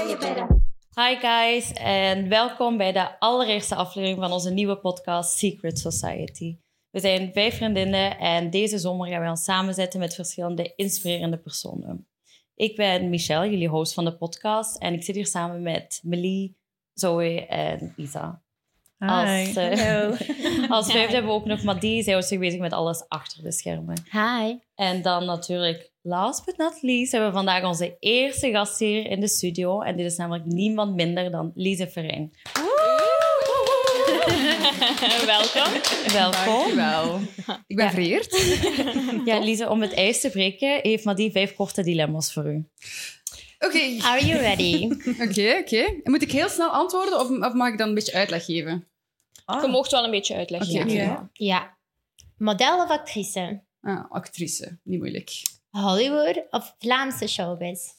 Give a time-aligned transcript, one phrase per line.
[0.00, 6.58] Hi guys en welkom bij de allereerste aflevering van onze nieuwe podcast Secret Society.
[6.90, 12.08] We zijn vijf vriendinnen en deze zomer gaan wij ons samenzetten met verschillende inspirerende personen.
[12.54, 16.56] Ik ben Michelle, jullie host van de podcast en ik zit hier samen met Melie,
[16.94, 18.42] Zoe en Isa.
[18.98, 22.02] Als, eh, als vijfde hebben we ook nog Madie.
[22.02, 24.02] Zij houdt zich bezig met alles achter de schermen.
[24.10, 24.56] Hi.
[24.74, 29.20] En dan natuurlijk, last but not least, hebben we vandaag onze eerste gast hier in
[29.20, 29.80] de studio.
[29.80, 32.30] En dit is namelijk niemand minder dan Lise Verijn.
[35.26, 35.72] Welkom.
[36.12, 36.54] Welkom.
[36.54, 37.20] Dankjewel.
[37.66, 37.90] Ik ben Ja.
[37.90, 38.28] vereerd.
[39.24, 42.64] Ja, Lise, om het ijs te breken, heeft Madie vijf korte dilemma's voor u.
[43.58, 44.84] Oké, Are you ready?
[45.28, 45.76] oké, oké.
[46.02, 48.88] En Moet ik heel snel antwoorden of, of mag ik dan een beetje uitleg geven?
[49.62, 50.74] Je mocht wel een beetje uitleggen.
[50.74, 50.92] Oké, oké.
[51.02, 51.30] Ja.
[51.32, 51.78] ja.
[52.36, 53.62] Model of actrice?
[53.80, 55.30] Ah, actrice, niet moeilijk.
[55.70, 57.92] Hollywood of Vlaamse showbiz?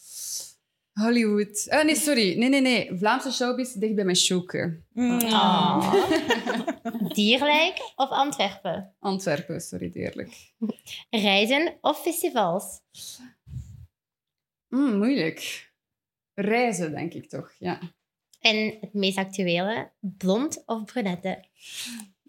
[0.94, 1.68] Hollywood.
[1.70, 2.38] Ah, nee, sorry.
[2.38, 2.98] Nee, nee, nee.
[2.98, 4.84] Vlaamse showbiz dicht bij mijn choker.
[4.96, 5.94] Ah.
[7.14, 8.94] Dierlijk of Antwerpen?
[9.00, 10.52] Antwerpen, sorry, eerlijk.
[11.10, 12.80] Reizen of festivals?
[14.68, 15.72] Mm, moeilijk.
[16.34, 17.80] Reizen, denk ik toch, ja.
[18.40, 21.44] En het meest actuele, blond of brunette?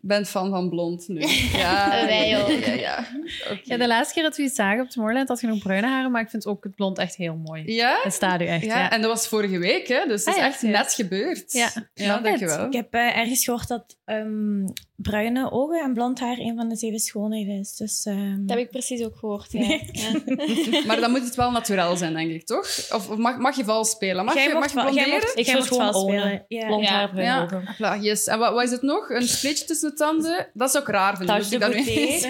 [0.03, 1.21] Ik ben fan van blond nu.
[1.63, 2.49] Ja, Wij ook.
[2.65, 2.99] Ja, ja.
[3.51, 3.61] Oké.
[3.65, 6.11] Ja, de laatste keer dat we iets zagen op Tomorrowland had je nog bruine haren,
[6.11, 7.63] maar ik vind ook het blond echt heel mooi.
[7.73, 7.99] Ja?
[8.03, 8.91] Het staat u echt, Ja, ja.
[8.91, 10.07] en dat was vorige week, hè?
[10.07, 10.69] dus het Ah, is ja, echt ja.
[10.69, 11.53] net gebeurd.
[11.53, 11.71] Ja.
[11.95, 12.67] ja dankjewel.
[12.67, 14.65] Ik heb eh, ergens gehoord dat ehm,
[14.97, 17.77] bruine ogen en blond haar een van de zeven schoonheden is.
[17.77, 19.53] Dus, ehm, Dat heb ik precies ook gehoord.
[19.53, 19.61] Ja.
[19.93, 20.83] Ja.
[20.87, 22.67] Maar dan moet het wel natuurlijk zijn, denk ik, toch?
[22.93, 24.25] Of, of mag, mag je vals spelen?
[24.25, 25.37] Mag Jij je, mag je blonderen?
[25.37, 26.45] Ik mocht gewoon vals spelen.
[26.49, 26.67] Ja.
[26.67, 26.91] Blond Ja.
[26.91, 28.03] haar, bruine Ja, ogen.
[28.03, 28.27] Yes.
[28.27, 29.11] En wat, wat is het nog?
[29.11, 30.51] Een splitje tussen tanden?
[30.55, 31.37] Dat zou ik raar vinden.
[31.37, 32.29] Tasje dat nu- beauté.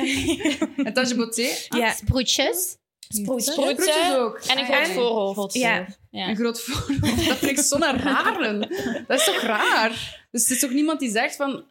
[0.89, 1.49] Een tasje beauté?
[1.69, 1.93] Ja.
[1.93, 2.77] Sproetjes?
[3.09, 3.53] Sproetjes.
[3.55, 4.39] Sproetjes ook.
[4.47, 5.55] En een Ah, groot voorhoofd.
[5.55, 5.87] Ja.
[6.11, 6.29] Ja.
[6.29, 7.27] Een groot voorhoofd.
[7.27, 8.61] Dat vind ik zo'n raren.
[9.07, 10.21] Dat is toch raar?
[10.31, 11.65] Dus het is toch niemand die zegt van...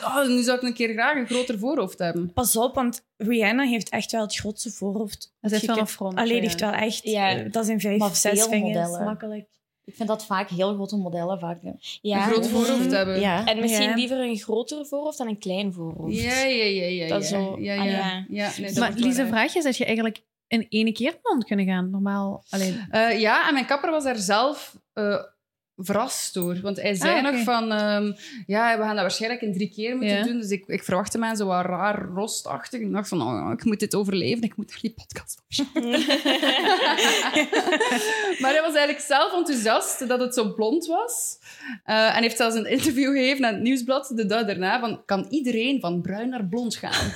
[0.00, 2.32] Oh, nu zou ik een keer graag een groter voorhoofd hebben.
[2.32, 5.32] Pas op, want Rihanna heeft echt wel het grootste voorhoofd.
[5.40, 6.16] Dat is Je wel een front.
[6.18, 6.42] Allee, die ja.
[6.48, 7.00] heeft wel echt...
[7.02, 7.34] Ja.
[7.42, 9.04] dat zijn vijf, Maar zes vingers, modellen.
[9.04, 9.46] makkelijk.
[9.86, 11.38] Ik vind dat vaak heel grote modellen.
[11.38, 11.58] Vaak.
[12.00, 12.16] Ja.
[12.16, 13.20] Een groot voorhoofd hebben.
[13.20, 13.44] ja.
[13.46, 13.94] En misschien Ja.
[13.94, 16.14] liever een groter voorhoofd dan een klein voorhoofd.
[16.22, 17.08] Ja, ja, ja, ja.
[17.08, 17.80] Dat is zo- Ja, ja.
[17.80, 18.24] ah, ja.
[18.28, 18.50] ja.
[18.58, 21.90] nee, dat Maar Lise, vraag je, dat je eigenlijk in ene keer blond kunnen gaan?
[21.90, 22.86] Normaal, alleen...
[22.90, 25.22] Eh, ja, en mijn kapper was daar zelf eh,
[25.76, 26.58] verrast door.
[26.62, 27.30] Want hij zei Ah, oké.
[27.30, 27.72] nog van...
[27.72, 28.12] ehm,
[28.46, 30.22] ja, we gaan dat waarschijnlijk in drie keer moeten Ja.
[30.24, 30.40] doen.
[30.40, 32.80] Dus ik, ik verwachtte mij zo wat raar rostachtig.
[32.80, 34.42] Ik dacht van, oh, ik moet dit overleven.
[34.42, 35.42] Ik moet naar die podcast
[38.40, 41.38] maar hij was eigenlijk zelf enthousiast dat het zo blond was.
[41.84, 45.26] Eh, en heeft zelfs een interview gegeven aan het Nieuwsblad de dag daarna van kan
[45.30, 47.10] iedereen van bruin naar blond gaan?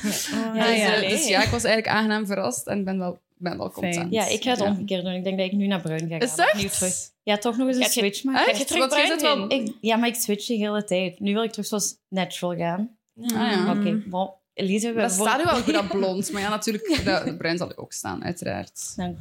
[0.55, 0.95] Ja, dus, ja.
[0.95, 3.93] eh, dus ja, ik was eigenlijk aangenaam verrast en ben wel, ben wel Fijn.
[3.93, 4.13] content.
[4.13, 4.67] ja, ik ga het Ja.
[4.67, 5.13] omgekeerd doen.
[5.15, 6.19] Ik denk dat ik nu naar bruin ga gaan.
[6.21, 6.73] Is dat?
[6.73, 6.95] Terug.
[7.23, 8.49] Ja, toch nog eens een je- switch maken.
[8.51, 8.59] Echt?
[8.59, 9.51] je terug bruin wel...
[9.53, 11.21] Ik, ja, maar ik switch de hele tijd.
[11.21, 12.97] Nu wil ik terug zoals natural gaan.
[13.23, 13.77] Ah, ja.
[13.79, 14.31] Oké, bon.
[14.55, 16.33] Elise, we Dat voor- staat u wel goed dat blond.
[16.33, 18.93] Maar ja, natuurlijk, dat bruin zal ook staan, uiteraard.
[18.97, 19.19] Dank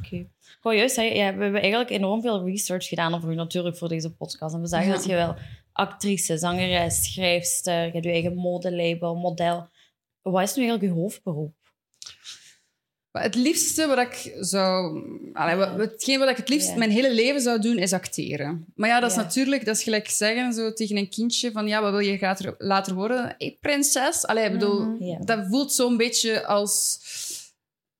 [0.62, 4.12] wou juist ja, we hebben eigenlijk enorm veel research gedaan over u natuurlijk voor deze
[4.14, 4.54] podcast.
[4.54, 4.94] En we zagen Ja.
[4.94, 5.34] dat je wel
[5.72, 9.68] actrice, zangeres, schrijfster, je hebt je eigen modelabel, model.
[10.22, 11.54] Wat is nu eigenlijk uw hoofdberoep?
[13.12, 15.02] Het liefste wat ik zou...
[15.32, 16.76] Allee, hetgeen wat ik het liefst Ja.
[16.76, 18.64] mijn hele leven zou doen, is acteren.
[18.74, 19.22] Maar ja, dat is Ja.
[19.22, 19.64] natuurlijk...
[19.64, 21.66] Dat is gelijk zeggen zo tegen een kindje van...
[21.66, 23.34] Ja, wat wil je later, later worden?
[23.38, 24.26] Hey, prinses.
[24.26, 24.80] Allee, ik bedoel...
[24.84, 25.04] Mhm.
[25.04, 25.18] Ja.
[25.24, 26.98] Dat voelt zo'n beetje als...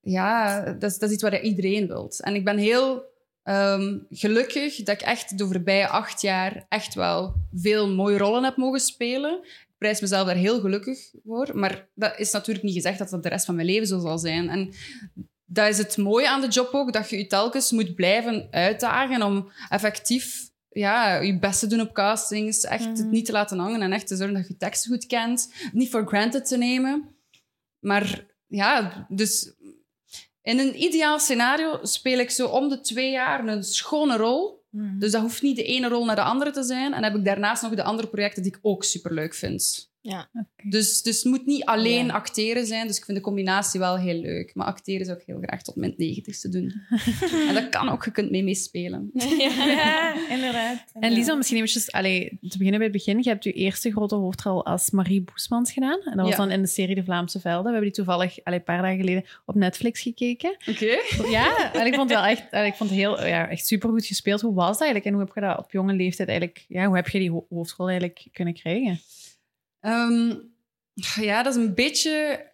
[0.00, 2.20] Ja, dat is, dat is iets wat iedereen wilt.
[2.22, 3.04] En ik ben heel
[3.42, 8.56] ehm, gelukkig dat ik echt de voorbije acht jaar echt wel veel mooie rollen heb
[8.56, 9.40] mogen spelen.
[9.80, 11.50] Prijs mezelf daar heel gelukkig voor.
[11.54, 14.18] Maar dat is natuurlijk niet gezegd dat dat de rest van mijn leven zo zal
[14.18, 14.48] zijn.
[14.48, 14.74] En
[15.44, 19.22] dat is het mooie aan de job ook, dat je je telkens moet blijven uitdagen
[19.22, 22.64] om effectief ja, je best te doen op castings.
[22.64, 25.52] Echt het niet te laten hangen en echt te zorgen dat je teksten goed kent.
[25.72, 27.14] Niet for granted te nemen.
[27.78, 29.54] Maar ja, dus
[30.42, 34.59] in een ideaal scenario speel ik zo om de twee jaar een schone rol.
[34.70, 36.92] Dus dat hoeft niet de ene rol naar de andere te zijn.
[36.92, 39.89] En heb ik daarnaast nog de andere projecten die ik ook superleuk vind.
[40.02, 40.28] Ja.
[40.62, 42.12] Dus, dus het moet niet alleen Ja.
[42.12, 42.86] acteren zijn.
[42.86, 44.54] Dus ik vind de combinatie wel heel leuk.
[44.54, 46.72] Maar acteren zou ik heel graag tot mijn negentigste doen.
[47.48, 48.04] en dat kan ook.
[48.04, 49.10] Je kunt mee meespelen.
[49.38, 50.84] Ja, inderdaad.
[51.00, 53.18] En Lisa, misschien eventjes allee, te beginnen bij het begin.
[53.22, 56.00] Je hebt je eerste grote hoofdrol als Marie Boesmans gedaan.
[56.04, 56.36] En dat was Ja.
[56.36, 57.62] dan in de serie De Vlaamse Velden.
[57.64, 60.56] We hebben die toevallig allee, een paar dagen geleden op Netflix gekeken.
[60.66, 60.96] Oké.
[61.30, 64.06] Ja, en ik vond het wel echt, allee, ik vond het heel, ja, echt supergoed
[64.06, 64.40] gespeeld.
[64.40, 65.04] Hoe was dat eigenlijk?
[65.04, 66.64] En hoe heb je dat op jonge leeftijd eigenlijk...
[66.68, 69.00] Ja, hoe heb je die ho- hoofdrol eigenlijk kunnen krijgen?
[69.80, 70.34] Ehm,
[71.20, 72.46] ja, dat is een beetje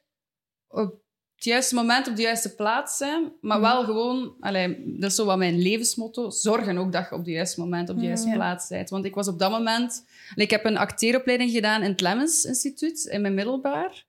[0.68, 1.00] op
[1.34, 3.32] het juiste moment op de juiste plaats zijn.
[3.40, 6.30] Maar wel gewoon, allee, dat is zo wat mijn levensmotto.
[6.30, 8.34] Zorgen ook dat je op de juiste moment op de juiste Ja.
[8.34, 8.90] plaats bent.
[8.90, 10.04] Want ik was op dat moment...
[10.34, 14.04] Ik heb een acteeropleiding gedaan in het Lemmens Instituut, in mijn middelbaar.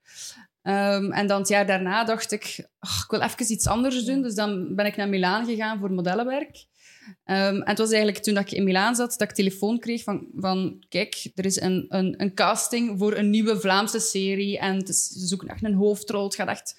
[0.62, 4.22] Ehm, en dan het jaar daarna dacht ik, "Ach, ik wil even iets anders doen.
[4.22, 6.66] Dus dan ben ik naar Milaan gegaan voor modellenwerk.
[7.24, 10.04] Ehm, en het was eigenlijk toen dat ik in Milaan zat, dat ik telefoon kreeg
[10.04, 14.76] van, van kijk, er is een, een, een casting voor een nieuwe Vlaamse serie en
[14.76, 16.24] het is, ze zoeken echt een hoofdrol.
[16.24, 16.76] Het gaat echt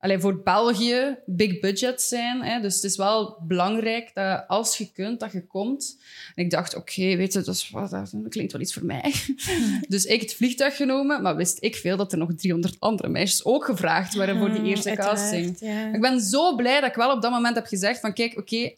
[0.00, 2.42] voor België big budget zijn.
[2.42, 2.60] Hè?
[2.60, 5.98] Dus het is wel belangrijk dat als je kunt, dat je komt.
[6.34, 9.14] En ik dacht, oké, weet je, dat, is, wat- dat klinkt wel iets voor mij.
[9.88, 13.44] dus ik het vliegtuig genomen, maar wist ik veel dat er nog 300 andere meisjes
[13.44, 15.56] ook gevraagd waren voor die eerste Uiteraard, casting.
[15.60, 15.92] Ja.
[15.94, 18.74] Ik ben zo blij dat ik wel op dat moment heb gezegd van kijk, oké,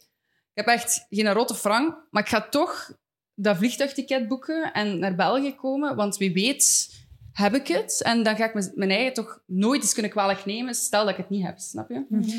[0.55, 2.91] ik heb echt geen rotte frank, maar ik ga toch
[3.33, 6.89] dat vliegtuigticket boeken en naar België komen, want wie weet
[7.31, 8.01] heb ik het.
[8.03, 11.17] En dan ga ik mijn eigen toch nooit eens kunnen kwalijk nemen, stel dat ik
[11.17, 12.05] het niet heb, snap je?
[12.09, 12.29] Mhm.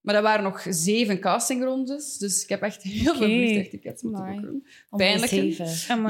[0.00, 4.40] Maar dat waren nog zeven castingrondes, dus ik heb echt heel veel vliegtuigtickets moeten Amai.
[4.40, 4.66] boeken.
[4.90, 5.32] Pijnlijk.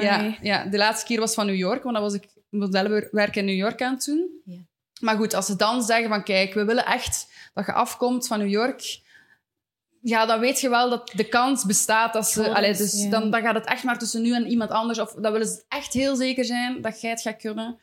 [0.00, 3.44] Ja, ja, de laatste keer was van New York, want dan was ik modellenwerk in
[3.44, 4.40] New York aan het doen.
[4.44, 4.58] Ja.
[5.00, 8.38] Maar goed, als ze dan zeggen van kijk, we willen echt dat je afkomt van
[8.38, 9.00] New York,
[10.06, 12.54] ja, dan weet je wel dat de kans bestaat dat ze...
[12.54, 13.10] Allee, dus ja.
[13.10, 14.98] dan, dan gaat het echt maar tussen nu en iemand anders.
[14.98, 17.78] Of dan willen ze echt heel zeker zijn dat jij het gaat kunnen.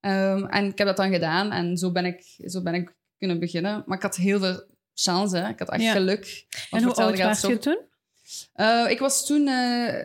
[0.00, 3.38] Ehm, en ik heb dat dan gedaan en zo ben ik, zo ben ik kunnen
[3.38, 3.82] beginnen.
[3.86, 4.64] Maar ik had heel veel
[4.94, 5.48] chance, hè.
[5.48, 5.92] ik had echt Ja.
[5.92, 6.46] geluk.
[6.70, 7.78] En hoe oud was je toen?
[8.52, 10.04] eh, ik was toen eh,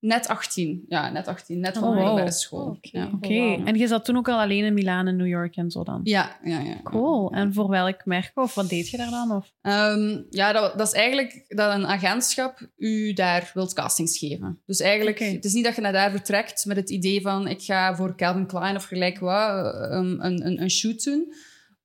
[0.00, 0.84] net 18.
[0.88, 1.60] Ja, net 18.
[1.60, 2.04] Net van Oh, de wow.
[2.04, 2.78] middelbare school.
[2.92, 3.32] Oh, oké.
[3.32, 3.64] ja.
[3.64, 6.00] En je zat toen ook al alleen in Milaan en New York en zo dan?
[6.02, 6.82] Ja, ja, ja.
[6.82, 7.32] Cool.
[7.32, 7.38] Ja.
[7.38, 9.32] En voor welk merk of wat deed je daar dan?
[9.32, 9.52] Of?
[9.62, 14.60] Ehm, ja, dat, dat is eigenlijk dat een agentschap u daar wilt castings geven.
[14.66, 17.62] Dus eigenlijk, het is niet dat je naar daar vertrekt met het idee van ik
[17.62, 21.34] ga voor Calvin Klein of gelijk wat eh, een, een, een, shoot doen.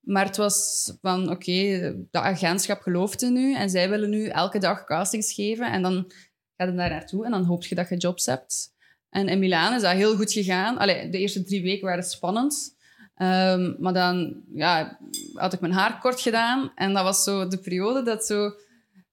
[0.02, 1.80] Maar het was van, oké,
[2.12, 5.72] dat agentschap gelooft in u en zij willen nu elke dag castings geven.
[5.72, 6.12] En dan
[6.58, 8.74] ga je daar naartoe en dan hoop je dat je jobs hebt.
[9.10, 10.78] En in Milaan is dat heel goed gegaan.
[10.78, 12.76] Allee, de eerste drie weken waren spannend.
[13.16, 15.00] Ehm, maar dan ja,
[15.34, 16.72] had ik mijn haar kort gedaan.
[16.76, 18.54] En dat was zo de periode dat zo,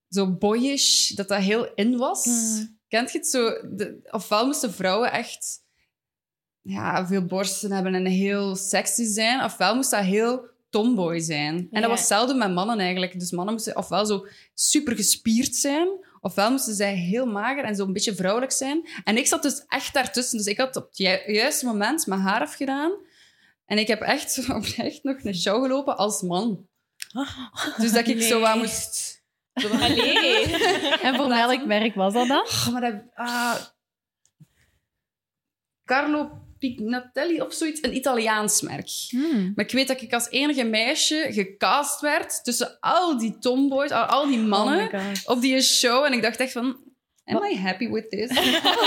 [0.09, 2.25] zo boyish, dat dat heel in was.
[2.87, 3.49] Kent je het zo?
[3.49, 5.61] De, ofwel moesten vrouwen echt
[6.61, 9.43] ja, veel borsten hebben en heel sexy zijn.
[9.43, 11.55] Ofwel moest dat heel tomboy zijn.
[11.55, 11.79] En Ja.
[11.79, 13.19] dat was hetzelfde met mannen eigenlijk.
[13.19, 15.87] Dus mannen moesten ofwel zo super gespierd zijn,
[16.23, 18.87] ofwel moesten zij heel mager en zo een beetje vrouwelijk zijn.
[19.03, 20.37] En ik zat dus echt daartussen.
[20.37, 22.91] Dus ik had op het ju- juiste moment mijn haar afgedaan.
[23.65, 26.67] En ik heb echt oprecht nog een show gelopen als man.
[27.77, 29.21] Dus dat ik zo wat moest...
[29.53, 30.45] Allee.
[31.07, 32.41] En voor welk merk was dat dan?
[32.45, 32.93] Oh, maar dat...
[33.13, 33.55] ah,
[35.85, 37.83] Carlo Pignatelli of zoiets.
[37.83, 38.89] Een Italiaans merk.
[39.09, 39.51] Hmm.
[39.55, 44.03] Maar ik weet dat ik als enige meisje gecast werd tussen al die tomboys, al,
[44.03, 46.05] al die mannen Oh op die show.
[46.05, 46.77] En ik dacht echt van...
[47.25, 48.29] Am I happy with this?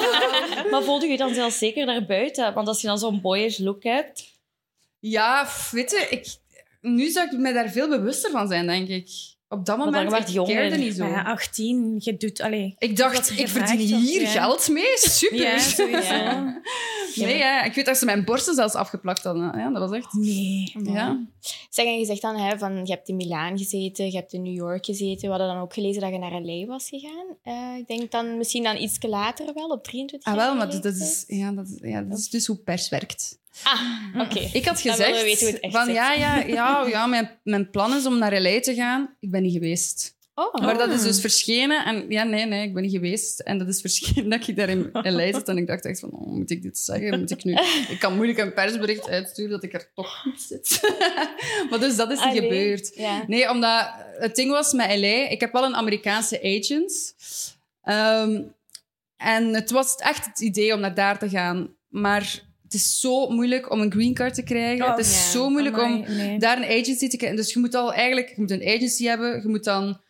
[0.71, 2.55] Maar voelde je je dan zelfs zeker daarbuiten?
[2.55, 4.25] Want als je dan zo'n boyish look hebt...
[4.99, 6.27] ja, weet je, ik,
[6.81, 9.09] nu zou ik me daar veel bewuster van zijn, denk ik.
[9.49, 10.55] Op dat moment, werd ik jonger.
[10.55, 11.07] cared niet zo.
[11.07, 12.41] Ja, 18, je doet...
[12.41, 14.97] Allee, Ik dacht, ik verdien hier geld mee.
[14.97, 15.39] Super.
[15.39, 16.61] Ja.
[17.25, 19.59] Nee, ja, ik weet dat ze mijn borsten zelfs afgeplakt hadden.
[19.59, 20.13] Ja, dat was echt...
[20.13, 20.73] Nee.
[20.83, 21.27] Ja.
[21.71, 24.43] Zeg, en je zegt dan, hè, van, je hebt in Milaan gezeten, je hebt in
[24.43, 25.21] New York gezeten.
[25.23, 26.67] We hadden dan ook gelezen dat je naar L.A.
[26.67, 27.27] was gegaan.
[27.43, 30.81] Eh, ik denk dan misschien dan iets later wel, op 23 Ah, jaar wel, maar
[30.81, 33.39] dat is, ja, dat, is- ja, dat is dus hoe pers werkt.
[33.63, 33.81] Ah,
[34.21, 34.39] oké.
[34.53, 35.95] Ik had Dan willen we gezegd weten hoe het echt van zit.
[35.95, 39.15] ja, ja, ja, ja mijn, mijn plan is om naar LA te gaan.
[39.21, 40.16] Ik ben niet geweest.
[40.39, 41.85] Oh, Maar dat is dus verschenen.
[41.85, 43.41] En ja, nee, nee, ik ben niet geweest.
[43.41, 45.49] En dat is verschenen dat ik daar in LA zat.
[45.49, 47.19] En ik dacht echt van, oh, moet ik dit zeggen?
[47.21, 47.53] Moet ik nu...
[47.95, 50.81] Ik kan moeilijk een persbericht uitsturen dat ik er toch niet zit.
[51.71, 52.43] maar dus dat is niet Allee.
[52.43, 52.93] gebeurd.
[52.95, 53.25] Ja.
[53.27, 57.15] Nee, omdat het ding was met LA, ik heb wel een Amerikaanse agent.
[57.83, 58.43] Ehm,
[59.17, 61.77] en het was echt het idee om naar daar te gaan.
[61.89, 64.85] Maar het is zo moeilijk om een green card te krijgen.
[64.85, 66.39] Oh, het is zo moeilijk om nee.
[66.39, 67.39] daar een agency te krijgen.
[67.39, 69.43] Dus je moet al eigenlijk je moet een agency hebben.
[69.43, 70.05] Je moet dan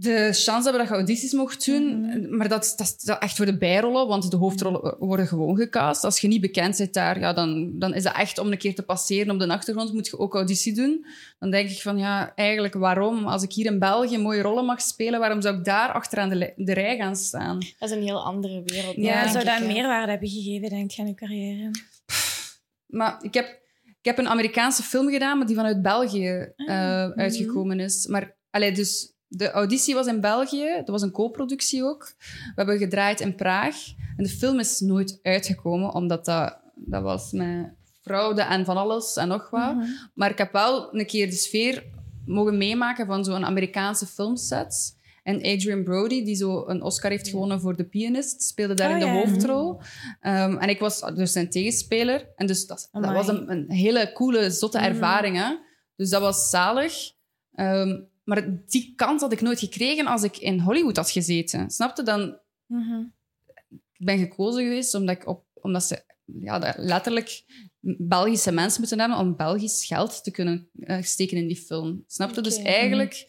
[0.00, 2.00] de chance hebben dat je audities mocht doen.
[2.00, 2.36] Mhm.
[2.36, 6.04] Maar dat, is- dat is echt voor de bijrollen, want de hoofdrollen worden gewoon gecast.
[6.04, 8.74] Als je niet bekend bent daar, ja, dan, dan is dat echt om een keer
[8.74, 9.92] te passeren op de achtergrond.
[9.92, 11.06] Moet je ook auditie doen.
[11.38, 13.26] Dan denk ik van, ja, eigenlijk waarom?
[13.26, 16.52] Als ik hier in België mooie rollen mag spelen, waarom zou ik daar achteraan de,
[16.56, 17.58] de rij gaan staan?
[17.78, 18.96] Dat is een heel andere wereld.
[18.96, 19.66] Ja, zou dat hè.
[19.66, 21.70] meerwaarde hebben gegeven, denk ik, aan je carrière?
[22.86, 23.46] Maar ik heb,
[23.84, 28.06] ik heb een Amerikaanse film gedaan, maar die vanuit België Ah, eh, uitgekomen is.
[28.06, 30.72] Maar allee, dus de auditie was in België.
[30.76, 32.14] Dat was een co-productie ook.
[32.18, 33.76] We hebben gedraaid in Praag.
[34.16, 37.70] En de film is nooit uitgekomen, omdat dat, dat was met
[38.02, 39.74] fraude en van alles en nog wat.
[39.74, 39.86] Mhm.
[40.14, 41.84] Maar ik heb wel een keer de sfeer
[42.26, 44.96] mogen meemaken van zo'n Amerikaanse filmset.
[45.22, 48.94] En Adrian Brody, die zo een Oscar heeft gewonnen voor The Pianist, speelde daar Oh,
[48.94, 49.12] in de ja.
[49.12, 49.80] hoofdrol.
[50.20, 52.28] Ehm, en ik was dus zijn tegenspeler.
[52.36, 54.86] En dus dat, was een, een hele coole, zotte Mhm.
[54.86, 55.36] ervaring.
[55.36, 55.56] Hè?
[55.96, 57.12] Dus dat was zalig.
[57.54, 61.70] Ehm, maar die kans had ik nooit gekregen als ik in Hollywood had gezeten.
[61.70, 62.02] Snapte?
[62.02, 63.00] Dan Mhm.
[63.70, 67.44] ik ben gekozen geweest omdat, ik op, omdat ze ja, letterlijk
[67.80, 72.04] Belgische mensen moeten hebben om Belgisch geld te kunnen eh, steken in die film.
[72.06, 72.40] Snap je?
[72.40, 72.68] Dus Oké.
[72.68, 73.26] eigenlijk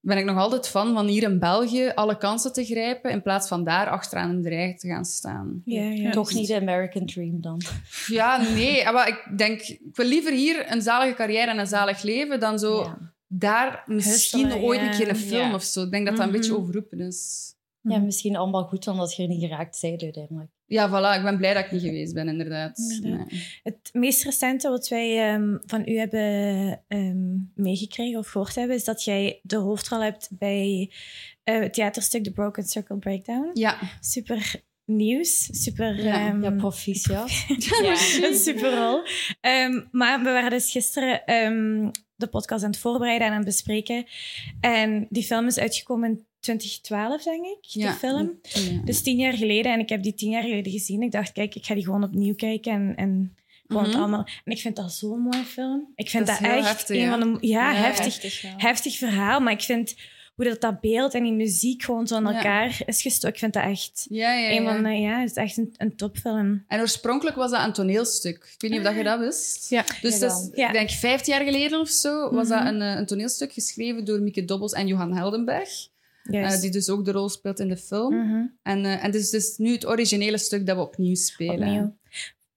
[0.00, 3.48] ben ik nog altijd van van hier in België alle kansen te grijpen in plaats
[3.48, 5.62] van daar achteraan in de rij te gaan staan.
[5.64, 6.10] Ja, ja.
[6.10, 7.60] Toch niet de American Dream dan.
[8.06, 8.92] Ja, nee.
[8.92, 12.58] Maar ik denk, ik wil liever hier een zalige carrière en een zalig leven dan
[12.58, 12.94] zo.
[13.32, 14.90] Daar misschien ooit ja.
[14.90, 15.54] een keer een film Ja.
[15.54, 15.82] of zo.
[15.82, 16.40] Ik denk dat dat een Mhm.
[16.40, 17.48] beetje overroepen is.
[17.82, 20.50] ja, misschien allemaal goed omdat je er niet geraakt bent uiteindelijk.
[20.66, 21.16] Ja, voilà.
[21.18, 22.78] Ik ben blij dat ik niet geweest ben, inderdaad.
[22.78, 23.30] Inderdaad.
[23.30, 23.42] Nee.
[23.62, 26.22] Het meest recente wat wij ehm, van u hebben
[26.88, 30.92] ehm, meegekregen of gehoord hebben, is dat jij de hoofdrol hebt bij
[31.44, 33.50] eh, het theaterstuk The Broken Circle Breakdown.
[33.54, 33.78] Ja.
[34.00, 36.02] Super nieuws, super...
[36.04, 37.30] Ja, ehm, Ja, proficiat.
[38.22, 39.02] een super rol.
[39.40, 43.46] Ehm, maar we waren dus gisteren ehm, de podcast aan het voorbereiden en aan het
[43.48, 44.06] bespreken.
[44.60, 47.90] En die film is uitgekomen in 2012, denk ik, Ja.
[47.90, 48.38] de film.
[48.42, 48.80] Ja.
[48.84, 49.72] Dus tien jaar geleden.
[49.72, 51.02] En ik heb die tien jaar geleden gezien.
[51.02, 52.72] Ik dacht, kijk, ik ga die gewoon opnieuw kijken.
[52.72, 53.36] En, en
[53.66, 54.02] gewoon het Mhm.
[54.02, 54.26] allemaal...
[54.44, 55.92] En ik vind dat zo'n mooie film.
[55.94, 57.18] Ik vind Dat echt heftig, een ja.
[57.18, 57.46] van de...
[57.46, 59.40] Ja, heftig, heftig verhaal.
[59.40, 59.96] Maar ik vind
[60.40, 62.32] hoe dat, dat beeld en die muziek gewoon zo Ja.
[62.34, 63.32] elkaar is gestoken.
[63.32, 64.06] Ik vind dat echt...
[64.10, 66.64] Ja, ja, Een van de, ja, het is echt een, een topfilm.
[66.68, 68.36] En oorspronkelijk was dat een toneelstuk.
[68.36, 69.70] Ik weet niet of dat je dat wist.
[69.70, 69.84] Ja.
[70.00, 70.66] Dus dat is, Ja.
[70.66, 72.66] ik denk vijftien jaar geleden of zo, was dat Mhm.
[72.68, 75.88] een, eh, een toneelstuk geschreven door Mieke Dobbels en Johan Heldenberg.
[76.24, 78.14] Eh, die dus ook de rol speelt in de film.
[78.26, 78.44] Mhm.
[78.62, 81.54] En, eh, en dus, dus nu het originele stuk dat we opnieuw spelen.
[81.68, 81.96] Opnieuw.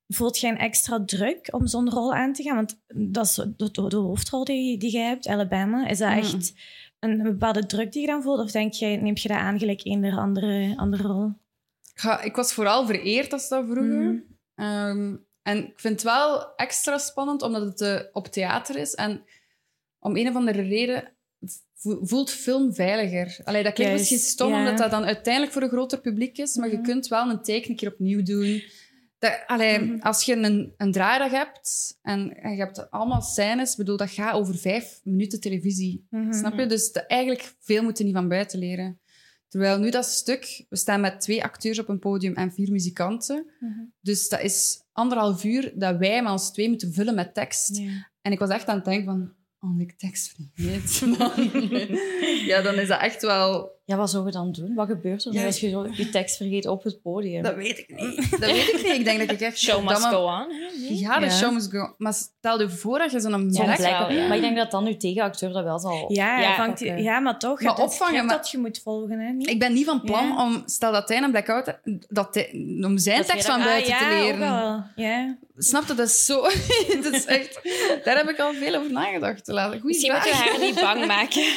[0.07, 2.55] Voelt jij een extra druk om zo'n rol aan te gaan?
[2.55, 2.79] Want
[3.11, 5.87] dat is de, de, de hoofdrol die, die jij hebt, Alabama.
[5.87, 6.17] Is dat Mm.
[6.17, 6.53] echt
[7.03, 8.39] een, bepaalde druk die je dan voelt?
[8.39, 11.25] Of denk jij, neemt je dat aan gelijk eender andere, andere rol?
[11.93, 13.85] Ik, ga, ik was vooral vereerd als dat vroeger.
[14.01, 14.15] Mhm.
[14.55, 18.93] Ehm, en ik vind het wel extra spannend omdat het eh, op theater is.
[18.93, 19.23] En
[19.99, 21.11] om een of andere reden
[21.75, 23.39] vo- voelt film veiliger.
[23.43, 24.57] Allee, dat klinkt Juist, misschien stom, ja.
[24.59, 26.55] omdat dat dan uiteindelijk voor een groter publiek is.
[26.55, 26.83] Maar je Mhm.
[26.85, 28.63] kunt wel een take een keer opnieuw doen.
[29.23, 29.99] Dat, allee, Mhm.
[30.01, 34.33] Als je een, een draaidag hebt en, en je hebt allemaal scènes, bedoel, dat gaat
[34.33, 36.05] over vijf minuten televisie.
[36.09, 36.33] Mhm.
[36.33, 36.65] Snap je?
[36.65, 38.99] Dus de- eigenlijk veel moeten niet van buiten leren.
[39.47, 43.45] Terwijl nu dat stuk, we staan met twee acteurs op een podium en vier muzikanten.
[43.59, 43.79] Mhm.
[44.01, 47.77] Dus dat is anderhalf uur dat wij met ons twee moeten vullen met tekst.
[48.21, 49.33] En ik was echt aan het denken van,
[49.69, 51.01] oh, ik tekst vergeet.
[52.45, 53.71] Ja, dan is dat echt wel...
[53.85, 54.73] Ja, wat zou je dan doen?
[54.73, 55.45] Wat gebeurt er Ja.
[55.45, 57.43] als je zo je tekst vergeet op het podium?
[57.43, 58.29] Dat weet ik niet.
[58.39, 58.93] Dat weet ik niet.
[58.93, 59.57] Ik denk dat ik echt...
[59.59, 60.47] Show must go on.
[60.47, 60.97] Nee?
[60.99, 61.31] Ja, de Ja.
[61.31, 61.93] show must go.
[61.97, 64.27] Maar stel je voor dat je zo'n Ja, dat wel, ja.
[64.27, 66.05] Maar ik denk dat dan uw tegenacteur dat wel zal...
[66.13, 67.61] Ja, Ja, vangt- ja, maar toch.
[67.61, 69.31] Maar het is opvangen, maar- dat je moet volgen, hè?
[69.31, 69.49] Niet?
[69.49, 70.43] Ik ben niet van plan Ja.
[70.43, 72.49] om, stel dat hij een blackout dat hij,
[72.81, 74.39] om zijn Dat tekst dat- van ah, buiten ja, te ook leren.
[74.39, 74.83] wel.
[74.95, 75.37] Ja.
[75.57, 75.93] Snap je?
[75.93, 76.41] Dat is zo...
[77.03, 77.59] dat is echt,
[78.03, 79.49] daar heb ik al veel over nagedacht.
[79.49, 80.49] Goeie Misschien we vraag.
[80.49, 81.41] haar niet bang maken.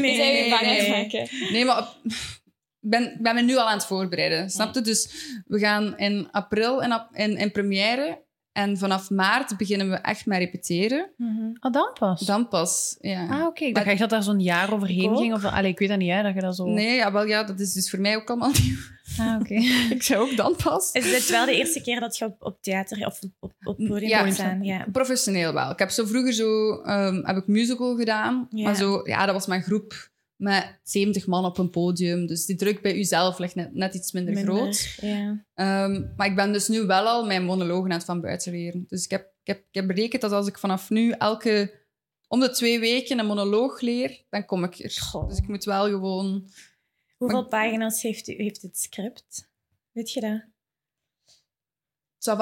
[0.00, 0.90] Nee, zijn nee, bang nee.
[0.90, 1.28] maken.
[1.52, 4.50] Nee, maar ik ben, ben me nu al aan het voorbereiden.
[4.50, 4.80] Snap je?
[4.80, 5.10] Dus
[5.46, 8.22] we gaan in april in, in, in première.
[8.52, 11.10] En vanaf maart beginnen we echt met repeteren.
[11.16, 11.50] Mhm.
[11.60, 12.20] Oh, dan pas?
[12.20, 13.26] Dan pas, ja.
[13.28, 13.64] Ah, oké.
[13.64, 15.34] Ik Maar- dacht echt dat daar zo'n jaar overheen ging.
[15.34, 16.64] Of, allee, ik weet dat niet, hè, dat je dat zo...
[16.64, 18.76] Nee, ja, wel, ja, dat is dus voor mij ook allemaal nieuw.
[19.18, 19.54] Ah, oké.
[19.96, 20.92] ik zou ook dan pas.
[20.92, 24.08] Is dit wel de eerste keer dat je op, op theater of op, op podium
[24.08, 24.24] Ja.
[24.24, 24.62] moet staan?
[24.62, 24.86] Ja.
[24.92, 25.70] Professioneel wel.
[25.70, 28.46] Ik heb zo vroeger zo, ehm, heb ik musical gedaan.
[28.50, 28.64] Ja.
[28.64, 30.10] Maar zo, ja, dat was mijn groep
[30.42, 32.26] met 70 man op een podium.
[32.26, 34.96] Dus die druk bij uzelf ligt net, net iets minder, Minder, groot.
[35.00, 35.44] Ja.
[35.54, 38.84] Ehm, maar ik ben dus nu wel al mijn monologen aan het van buiten leren.
[38.88, 41.80] Dus ik heb, ik, heb, ik heb berekend dat als ik vanaf nu elke...
[42.28, 44.96] om de twee weken een monoloog leer, dan kom ik er.
[45.00, 45.28] Goh.
[45.28, 46.48] Dus ik moet wel gewoon...
[47.16, 49.50] Hoeveel pagina's heeft, u, heeft het script?
[49.92, 50.50] Weet je dat?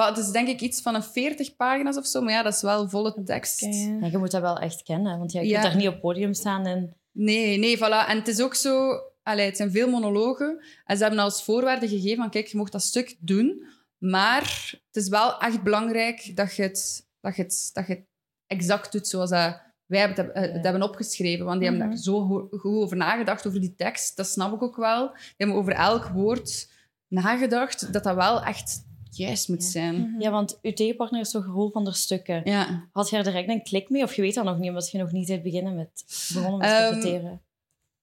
[0.07, 2.61] Het is denk ik iets van een 40 pagina's of zo, maar ja, dat is
[2.61, 3.59] wel volle tekst.
[3.59, 3.97] Ja.
[4.01, 5.59] Ja, je moet dat wel echt kennen, want ja, je Ja.
[5.59, 6.95] kunt daar niet op het podium staan en...
[7.11, 8.07] Nee, nee, voilà.
[8.07, 8.99] En het is ook zo...
[9.23, 10.63] Allee, het zijn veel monologen.
[10.85, 13.65] En ze hebben als voorwaarde gegeven van, kijk, je mag dat stuk doen,
[13.97, 18.05] maar het is wel echt belangrijk dat je het, dat je het, dat je het
[18.47, 21.45] exact doet zoals dat wij hebben het, eh, hebben opgeschreven.
[21.45, 21.95] Want die hebben Mhm.
[21.95, 24.15] daar zo go- goed over nagedacht, over die tekst.
[24.17, 25.07] Dat snap ik ook wel.
[25.11, 26.71] Die hebben over elk woord
[27.07, 29.69] nagedacht, dat dat wel echt juist moet Ja.
[29.69, 30.15] zijn.
[30.19, 32.41] Ja, want uw tegenpartner is toch Roel van der Stukken.
[32.43, 32.89] Ja.
[32.91, 34.03] Had je er direct een klik mee?
[34.03, 36.03] Of je weet dat nog niet, omdat je nog niet bent beginnen met,
[36.33, 37.41] begonnen met Ehm, repeteren?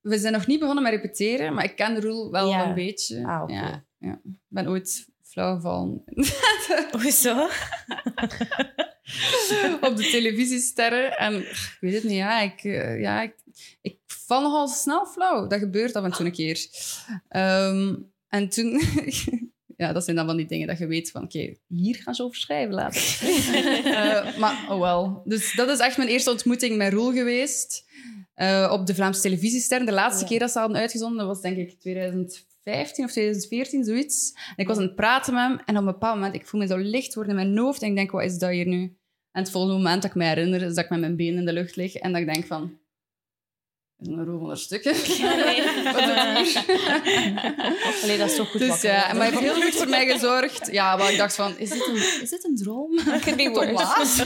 [0.00, 2.68] We zijn nog niet begonnen met repeteren, maar ik ken Roel wel Ja.
[2.68, 3.26] een beetje.
[3.26, 4.12] Ah, ja, ja.
[4.24, 6.02] Ik ben ooit flauw vallen.
[7.02, 7.42] Hoezo?
[9.88, 11.18] op de televisiesterren.
[11.18, 13.34] En ik weet het niet, ja, ik, eh, ja, ik,
[13.80, 15.46] ik val nogal snel flauw.
[15.46, 16.66] Dat gebeurt af en toe een keer.
[17.28, 17.94] Ehm,
[18.28, 18.80] en toen...
[19.78, 22.22] ja, dat zijn dan van die dingen dat je weet van, oké, hier gaan ze
[22.22, 23.02] over schrijven later.
[23.84, 25.22] Eh, maar, oh wel.
[25.24, 27.84] Dus dat is echt mijn eerste ontmoeting met Roel geweest.
[28.34, 29.86] eh, op de Vlaamse televisiesterren.
[29.86, 30.28] De laatste Ja.
[30.30, 34.32] keer dat ze hadden uitgezonden was denk ik 2015 of 2014, zoiets.
[34.34, 36.60] En ik was aan het praten met hem en op een bepaald moment, ik voel
[36.60, 38.82] me zo licht worden in mijn hoofd en ik denk, wat is dat hier nu?
[39.32, 41.44] En het volgende moment dat ik me herinner, is dat ik met mijn benen in
[41.44, 42.78] de lucht lig en dat ik denk van...
[43.98, 44.94] Een een stukje?
[45.04, 45.24] Hier?
[48.02, 49.16] Allee, dat is toch goed Dus ja, worden.
[49.16, 50.68] maar hij heeft heel goed voor mij gezorgd.
[50.72, 52.96] Ja, maar ik dacht van, is dit een, is dit een droom?
[53.20, 54.22] Could be worse.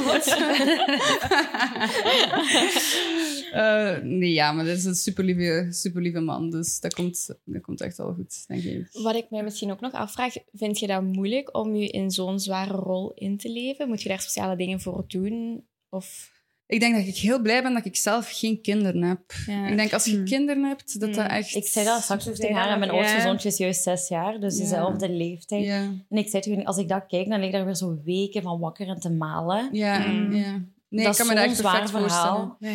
[3.53, 6.51] Eh, nee, ja, maar dat is een superlieve, superlieve man.
[6.51, 8.89] Dus dat komt, dat komt echt wel goed, denk ik.
[8.93, 12.41] Wat ik mij misschien ook nog afvraag, vind je dat moeilijk om je in zo'n
[12.41, 13.89] zware rol in te leven?
[13.89, 15.67] Moet je daar speciale dingen voor doen?
[15.89, 16.31] Of,
[16.73, 19.21] Ik denk dat ik heel blij ben dat ik zelf geen kinderen heb.
[19.47, 19.67] ja.
[19.67, 20.25] Ik denk als je Hmm.
[20.25, 21.37] kinderen hebt, dat dat Hmm.
[21.37, 21.55] echt...
[21.55, 22.97] Ik zei dat straks ook tegen haar en mijn Ja.
[22.99, 24.61] oudste zoontje is juist zes jaar, dus Ja.
[24.63, 25.65] dezelfde leeftijd.
[25.65, 27.75] Ja, En ik zei tegen haar, als ik dat kijk, dan lig ik daar weer
[27.75, 29.69] zo weken van wakker en te malen.
[29.73, 30.33] ja, Mm.
[30.35, 30.51] ja.
[30.89, 32.11] Nee, dat ik kan is me dat echt perfect voorstellen.
[32.11, 32.57] verhaal.
[32.61, 32.71] Ja.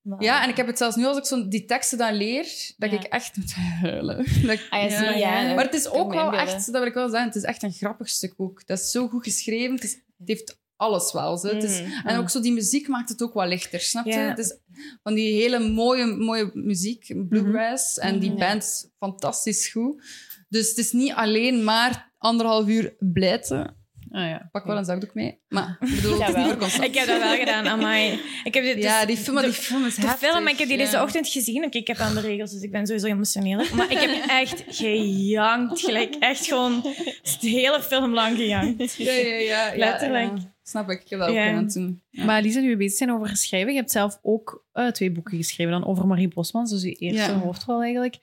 [0.00, 2.44] Maar- Ja, en ik heb het zelfs nu als ik zo die teksten dan leer,
[2.76, 2.96] dat Ja.
[2.96, 4.16] ik echt moet huilen.
[4.46, 5.54] Dat Ah, ja, ja.
[5.54, 7.72] Maar het is ook wel echt, dat wil ik wel zeggen, het is echt een
[7.72, 8.66] grappig stuk ook.
[8.66, 9.74] Dat is zo goed geschreven.
[9.74, 11.36] Het, is, het heeft alles wel.
[11.36, 11.48] Zo.
[11.48, 11.92] Is, Mm.
[12.04, 14.54] en ook zo die muziek maakt het ook wel lichter, snap je?
[15.02, 17.98] Van die hele mooie, mooie muziek, bluegrass.
[17.98, 18.38] En die Mhm.
[18.38, 20.02] band is fantastisch goed.
[20.48, 23.76] Dus het is niet alleen maar anderhalf uur blijten.
[24.10, 24.48] Ah, ja.
[24.52, 25.40] Pak wel een zakdoek mee.
[25.48, 26.14] Maar ik bedoel.
[26.82, 28.20] Ik heb dat wel gedaan, amai.
[28.44, 30.28] Ik heb dit, Ja, dus- die film, die film is de heftig.
[30.30, 31.64] film, ik heb die deze ochtend gezien.
[31.64, 33.64] Oké, ik heb aan de regels, dus ik ben sowieso emotioneel.
[33.74, 35.80] Maar ik heb echt gejankt.
[35.80, 36.80] Gelijk, echt gewoon
[37.40, 38.94] de hele film lang gejankt.
[38.96, 39.72] Ja, ja, ja.
[39.72, 40.32] ja, Letterlijk.
[40.38, 40.54] ja.
[40.68, 41.00] Snap ik.
[41.00, 42.02] Ik heb dat ook gedaan toen.
[42.10, 45.36] Maar Lisa, nu we bezig zijn over schrijven, je hebt zelf ook eh, twee boeken
[45.36, 45.72] geschreven.
[45.72, 48.18] Dan over Marie Bosmans, dus je eerste hoofdrol eigenlijk.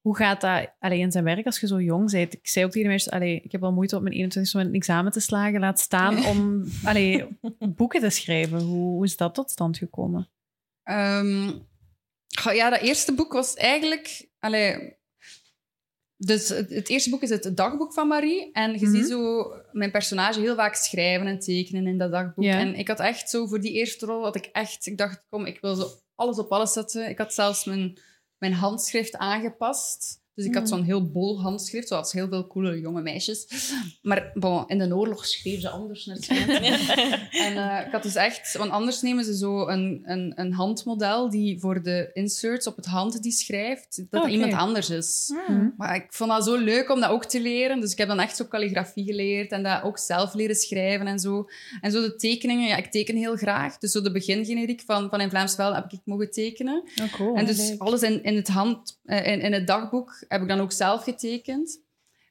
[0.00, 2.32] Hoe gaat dat allee, in zijn werk als je zo jong bent?
[2.32, 4.60] Ik zei ook tegen de meisjes, allee, ik heb wel moeite op mijn 21 om
[4.60, 5.60] een examen te slagen.
[5.60, 7.26] Laat staan om allee,
[7.76, 8.60] boeken te schrijven.
[8.60, 10.28] Hoe, hoe is dat tot stand gekomen?
[10.82, 11.50] Ehm,
[12.52, 14.28] ja, dat eerste boek was eigenlijk...
[14.38, 14.96] Allee,
[16.22, 18.52] dus het, het eerste boek is het dagboek van Marie.
[18.52, 18.96] En je Mhm.
[18.96, 22.44] ziet zo mijn personage heel vaak schrijven en tekenen in dat dagboek.
[22.58, 24.86] En ik had echt zo, voor die eerste rol, had ik echt...
[24.86, 27.08] Ik dacht, kom, ik wil zo alles op alles zetten.
[27.08, 27.98] Ik had zelfs mijn,
[28.38, 30.19] mijn handschrift aangepast.
[30.34, 30.72] Dus ik had Mhm.
[30.72, 33.70] zo'n heel bol handschrift, zoals heel veel coole jonge meisjes.
[34.02, 36.28] Maar bon, in de oorlog schreef ze anders net.
[37.30, 38.56] En eh, ik had dus echt...
[38.56, 42.86] Want anders nemen ze zo een, een, een handmodel die voor de inserts op het
[42.86, 44.30] hand die schrijft, dat dat Oké.
[44.30, 45.32] iemand anders is.
[45.48, 45.68] Mhm.
[45.76, 47.80] Maar ik vond dat zo leuk om dat ook te leren.
[47.80, 51.18] Dus ik heb dan echt zo calligrafie geleerd en dat ook zelf leren schrijven en
[51.18, 51.48] zo.
[51.80, 53.78] En zo de tekeningen, ja, ik teken heel graag.
[53.78, 56.82] Dus zo de begingeneriek van, van In Vlaams Wel heb ik mogen tekenen.
[57.02, 57.36] Oh, cool.
[57.36, 60.60] En dus alles in, in, het hand, eh, in, in het dagboek heb ik dan
[60.60, 61.80] ook zelf getekend.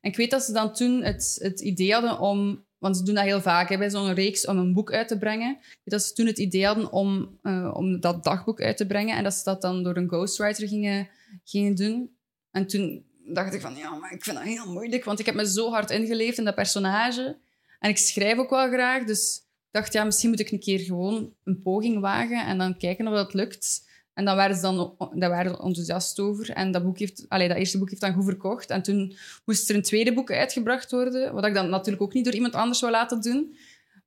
[0.01, 2.67] En ik weet dat ze dan toen het, het idee hadden om...
[2.77, 5.57] Want ze doen dat heel vaak bij zo'n reeks om een boek uit te brengen.
[5.83, 9.17] Dat ze toen het idee hadden om, eh, om dat dagboek uit te brengen.
[9.17, 11.09] En dat ze dat dan door een ghostwriter gingen,
[11.43, 12.15] gingen doen.
[12.51, 15.03] En toen dacht ik van, ja, maar ik vind dat heel moeilijk.
[15.03, 17.37] Want ik heb me zo hard ingeleefd in dat personage.
[17.79, 19.03] En ik schrijf ook wel graag.
[19.03, 22.45] Dus ik dacht, ja, misschien moet ik een keer gewoon een poging wagen.
[22.45, 23.88] En dan kijken of dat lukt.
[24.19, 26.49] En dan waren ze dan daar waren ze enthousiast over.
[26.49, 28.69] En dat, boek heeft, allee, dat eerste boek heeft dan goed verkocht.
[28.69, 31.33] En toen moest er een tweede boek uitgebracht worden.
[31.33, 33.55] Wat ik dan natuurlijk ook niet door iemand anders wou laten doen.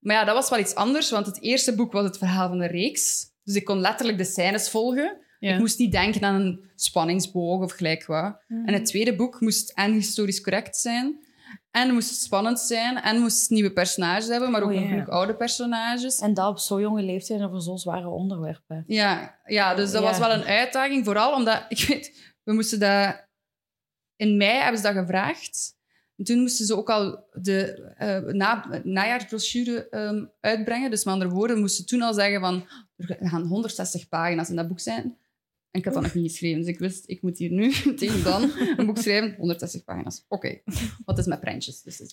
[0.01, 1.11] Maar ja, dat was wel iets anders.
[1.11, 3.27] Want het eerste boek was het verhaal van de reeks.
[3.45, 5.17] Dus ik kon letterlijk de scènes volgen.
[5.39, 5.53] Ja.
[5.53, 8.37] Ik moest niet denken aan een spanningsboog of gelijk wat.
[8.49, 8.67] Mhm.
[8.67, 11.25] En het tweede boek moest en historisch correct zijn.
[11.71, 12.97] En moest spannend zijn.
[13.01, 16.19] En moest nieuwe personages hebben, maar ook Oh, nog genoeg oude personages.
[16.19, 18.85] En dat op zo'n jonge leeftijd en over zo'n zware onderwerpen.
[18.87, 21.05] Ja, ja dus dat was wel een uitdaging.
[21.05, 23.31] Vooral omdat, ik weet, we moesten dat...
[24.17, 25.75] In mei hebben ze dat gevraagd.
[26.17, 30.91] En toen moesten ze ook al de eh, na, najaarsbrochure ehm, uitbrengen.
[30.91, 32.67] Dus met andere woorden, we moesten toen al zeggen van...
[32.97, 35.17] Er gaan 160 pagina's in dat boek zijn.
[35.73, 36.59] En ik had dat nog niet geschreven.
[36.61, 39.35] Dus ik wist, ik moet hier nu tegen dan een boek schrijven.
[39.39, 40.25] 160 pagina's.
[40.29, 40.59] Oké.
[41.05, 41.83] Wat is met prentjes?
[41.83, 41.97] Dus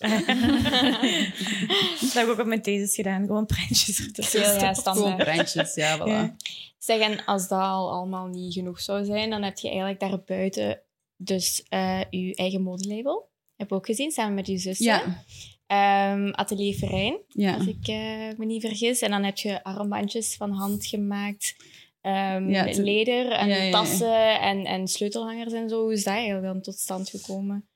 [2.12, 3.26] heb ik ook op mijn thesis gedaan.
[3.26, 4.40] Gewoon prentjes ertussen.
[4.40, 5.16] Ja, Gewoon standaard.
[5.16, 6.02] prentjes, ja, voilà.
[6.04, 6.36] Ja.
[6.78, 10.80] Zeg, en als dat al allemaal niet genoeg zou zijn, dan heb je eigenlijk daarbuiten
[11.16, 13.28] dus eh je eigen modelabel.
[13.56, 14.84] Heb je ook gezien, samen met je zussen.
[14.86, 15.24] Ja,
[15.70, 17.54] Ehm, Atelier Verijn, ja.
[17.54, 19.00] als ik eh, me niet vergis.
[19.00, 21.56] En dan heb je armbandjes van hand gemaakt.
[22.00, 23.70] Ehm, Ja, te- leder en ja, ja, ja.
[23.70, 25.82] tassen en, en sleutelhangers en zo.
[25.82, 27.68] Hoe is dat eigenlijk dan tot stand gekomen?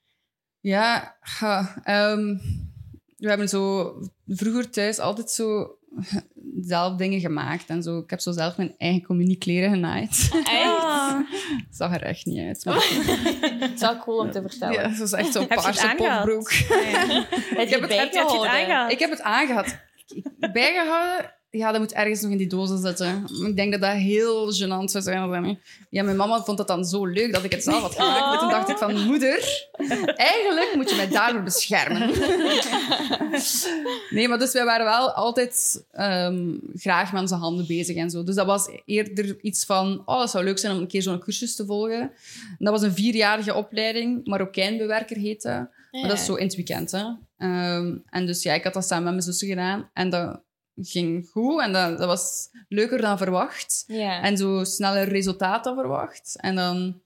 [0.61, 1.17] Ja,
[1.85, 2.37] ehm,
[3.17, 3.93] we hebben zo
[4.27, 5.79] vroeger thuis altijd zo
[6.61, 7.99] zelf dingen gemaakt en zo.
[7.99, 10.29] Ik heb zo zelf mijn eigen communiekleren genaaid.
[10.45, 11.19] Ah.
[11.67, 12.65] Het zag er echt niet uit.
[12.65, 12.75] maar-
[13.61, 14.75] Het is wel cool om te vertellen.
[14.75, 16.53] Ja, dat is echt zo'n je het paarse popbroek.
[16.53, 16.69] Heb
[17.69, 18.91] je heb het- het Heb je het aangehad?
[18.93, 19.79] Ik heb het aangehad.
[20.07, 21.33] Ik- Bijgehouden?
[21.57, 23.25] Ja, dat moet ergens nog in die dozen zitten.
[23.47, 25.59] Ik denk dat dat heel gênant zou zijn.
[25.91, 27.99] Ja, mijn mama vond het dan zo leuk dat ik het zelf had.
[27.99, 29.69] Maar toen dacht ik van, moeder,
[30.17, 32.11] eigenlijk moet je mij daarvoor beschermen.
[34.11, 38.25] Nee, maar dus wij waren wel altijd ehm, graag met onze handen bezig en zo.
[38.25, 41.19] Dus dat was eerder iets van, oh, dat zou leuk zijn om een keer zo'n
[41.19, 42.01] cursus te volgen.
[42.01, 45.49] En dat was een vierjarige opleiding, Marokijnbewerker heette
[45.91, 46.01] dat.
[46.01, 47.05] Maar dat is zo in het weekend, hè.
[47.37, 49.91] Ehm, en dus ja, ik had dat samen met mijn zussen gedaan.
[49.93, 50.41] En dat
[50.77, 51.61] ging goed.
[51.63, 53.85] En dat, dat was leuker dan verwacht.
[53.87, 54.23] Ja.
[54.23, 56.37] En zo sneller resultaat dan verwacht.
[56.41, 57.01] En dan...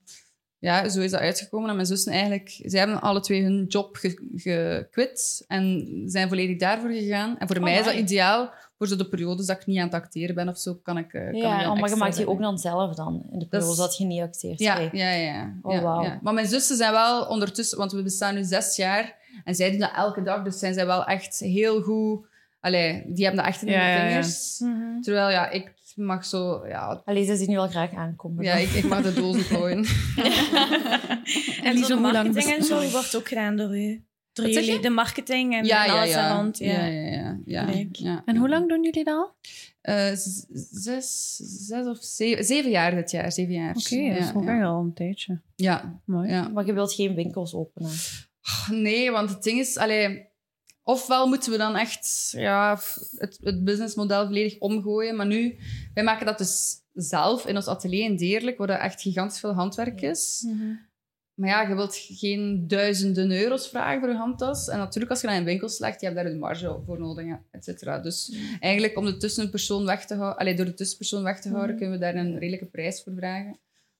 [0.61, 1.69] Ja, zo is dat uitgekomen.
[1.69, 2.59] En mijn zussen eigenlijk...
[2.63, 5.43] Zij hebben alle twee hun job ge- gequit.
[5.47, 7.37] En zijn volledig daarvoor gegaan.
[7.37, 8.53] En voor mij is dat ideaal.
[8.77, 11.13] Voor zo de periodes dat ik niet aan het acteren ben of zo, kan ik...
[11.13, 13.45] eh, kan Ja, ik Oh, maar je maakt die ook dan zelf dan, in de
[13.49, 14.59] Dat is- periode dat je niet acteert.
[14.59, 14.89] Ja, Hey.
[14.91, 15.53] ja, ja.
[15.61, 16.19] Oh, ja, ja.
[16.21, 19.79] Maar mijn zussen zijn wel ondertussen, want we bestaan nu zes jaar en zij doen
[19.79, 22.25] dat elke dag, dus zijn zij wel echt heel goed.
[22.59, 24.07] Allee, die hebben dat echt in Ja, de ja, ja.
[24.07, 24.59] vingers.
[24.59, 25.01] Mhm.
[25.01, 28.43] Terwijl ja, ik mag zo, ja, Allee, ze zien nu wel graag aankomen.
[28.43, 29.85] ja ik, ik mag de dozen plooien.
[31.63, 32.89] En Lisa, zo de hoe lang marketing en zo sorry.
[32.91, 34.03] wordt ook gedaan door u.
[34.33, 36.27] Door jullie, de marketing en, Ja, en ja, alles ja.
[36.27, 36.57] daar rond.
[36.57, 36.71] Ja.
[36.71, 37.39] Ja, ja, ja.
[37.45, 37.95] ja, Leuk.
[37.95, 38.21] ja.
[38.25, 39.35] En hoe lang doen jullie dat al?
[39.81, 40.11] Eh,
[40.71, 41.35] zes,
[41.67, 43.69] zes of zeven, zeven jaar dit jaar, zeven jaar.
[43.75, 44.55] Oké, dat is ja, ook ja.
[44.57, 45.41] echt al een tijdje.
[45.55, 46.29] Ja, Mooi.
[46.29, 46.47] ja.
[46.47, 47.91] Maar je wilt geen winkels openen.
[48.71, 50.27] Nee, want het ding is, allee,
[50.89, 52.79] ofwel moeten we dan echt ja,
[53.17, 55.15] het, het businessmodel volledig omgooien.
[55.15, 55.57] Maar nu,
[55.93, 59.53] wij maken dat dus zelf in ons atelier in Deerlijk, waar er echt gigantisch veel
[59.53, 60.43] handwerk is.
[60.47, 60.73] Mhm.
[61.33, 64.67] Maar ja, je wilt geen duizenden euro's vragen voor je handtas.
[64.67, 67.25] En natuurlijk, als je naar een winkel slecht, je hebt daar een marge voor nodig,
[67.51, 67.99] et cetera.
[67.99, 71.75] Dus eigenlijk, om de tussenpersoon weg te houden, allee, door de tussenpersoon weg te houden,
[71.75, 73.59] kunnen we daar een redelijke prijs voor vragen.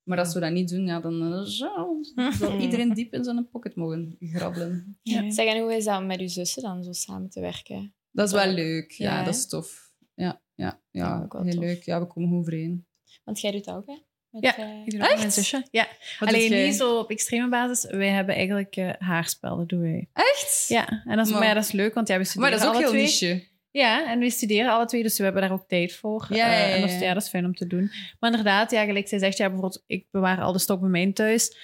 [0.10, 2.00] Maar als we dat niet doen, ja, dan eh, zo,
[2.40, 4.98] zal iedereen diep in zijn pocket mogen grabbelen.
[5.02, 5.32] Ja.
[5.32, 7.94] Zeg, en hoe is dat met uw zussen dan zo samen te werken?
[8.12, 8.92] Dat is wel leuk.
[8.92, 9.92] Ja, Ja, dat is tof.
[10.14, 11.64] Ja, ja, Ja, ja ook wel heel tof.
[11.64, 11.84] leuk.
[11.84, 12.86] Ja, we komen goed overeen.
[13.24, 13.94] Want jij doet dat ook, hè?
[14.30, 15.68] Met, Ja, eh, Ik doe mijn zusje.
[15.72, 15.88] Ja.
[16.20, 16.66] Wat Alleen jij?
[16.66, 17.92] niet zo op extreme basis.
[17.92, 20.10] Wij hebben eigenlijk eh, haarspel, dat doen wij.
[20.14, 20.66] Echt?
[20.68, 22.60] Ja, en dat is, Maar- maar ja, dat is leuk, want ja, we Maar dat
[22.62, 23.02] is ook heel twee.
[23.02, 23.48] niche.
[23.72, 26.26] Ja, en we studeren alle twee, dus we hebben daar ook tijd voor.
[26.30, 27.14] Ja, ja, Eh, en dat is, ja.
[27.14, 27.92] dat is fijn om te doen.
[28.20, 31.14] Maar inderdaad, ja, gelijk zij zegt, ja, bijvoorbeeld, ik bewaar al de stok bij mijn
[31.14, 31.58] thuis.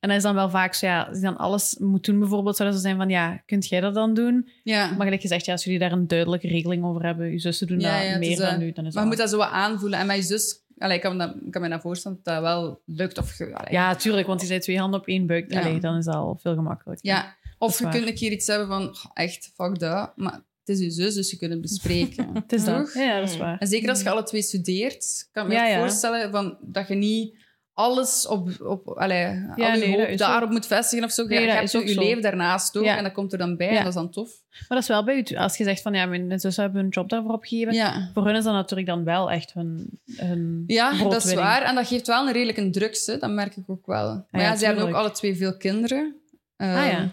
[0.00, 2.56] En dat is dan wel vaak zo, ja, als je dan alles moet doen bijvoorbeeld,
[2.56, 4.48] zou dat zo zijn van, ja, kunt jij dat dan doen?
[4.62, 4.86] Ja.
[4.90, 7.80] Maar gelijk gezegd, ja, als jullie daar een duidelijke regeling over hebben, je zussen doen
[7.80, 9.30] Ja, dat meer is, eh, dan nu, dan is Maar je moet dat...
[9.30, 9.98] zo wat aanvoelen.
[9.98, 10.62] En mijn zus...
[10.78, 13.18] Allee, ik, kan dat, ik kan me dat voorstellen dat dat wel lukt.
[13.18, 13.52] Of, allee.
[13.70, 15.54] Ja, tuurlijk, want die zijn twee handen op één buik.
[15.56, 17.06] Allee, dan is dat al veel gemakkelijker.
[17.10, 17.36] ja.
[17.58, 18.82] Of je kunt een keer iets hebben van...
[18.88, 20.12] "Oh, Echt, fuck dat.
[20.16, 22.30] Maar het is je zus, dus je kunt het bespreken.
[22.34, 22.76] Het is dat.
[22.84, 22.94] Toch?
[22.94, 23.58] Ja, dat is waar.
[23.58, 25.78] En zeker als je alle twee studeert, kan ik me Ja, ook ja.
[25.78, 30.16] voorstellen van, dat je niet alles op, op allee, al je nee, dat hoop is
[30.18, 31.22] daarop ook- moet vestigen of zo.
[31.22, 32.00] Je, Nee, je dat hebt ook je zo.
[32.00, 34.30] leven daarnaast ook en dat komt er dan bij en dat is dan tof.
[34.50, 35.36] Maar dat is wel bij u.
[35.36, 38.10] Als je zegt van ja, mijn zussen hebben hun job daarvoor opgegeven.
[38.14, 41.62] Voor hun is dat natuurlijk dan wel echt hun, hun ja dat is waar.
[41.62, 43.18] En dat geeft wel een redelijke druk, hè.
[43.18, 44.26] dat merk ik ook wel.
[44.30, 46.16] Maar ja, ze hebben ook alle twee veel kinderen.
[46.56, 47.10] Ah Ehm, ja.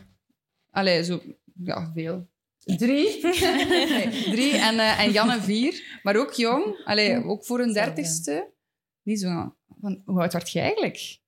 [0.72, 1.22] Allee, zo...
[1.64, 2.28] Ja, veel.
[2.64, 3.20] Drie.
[3.70, 6.00] Nee, drie en, eh, en Jan en vier.
[6.04, 6.82] Maar ook jong.
[6.84, 7.74] Allee, ook voor ja.
[7.74, 8.52] dertigste.
[9.04, 9.56] Niet zo...
[9.80, 11.20] Van, hoe oud werd je eigenlijk?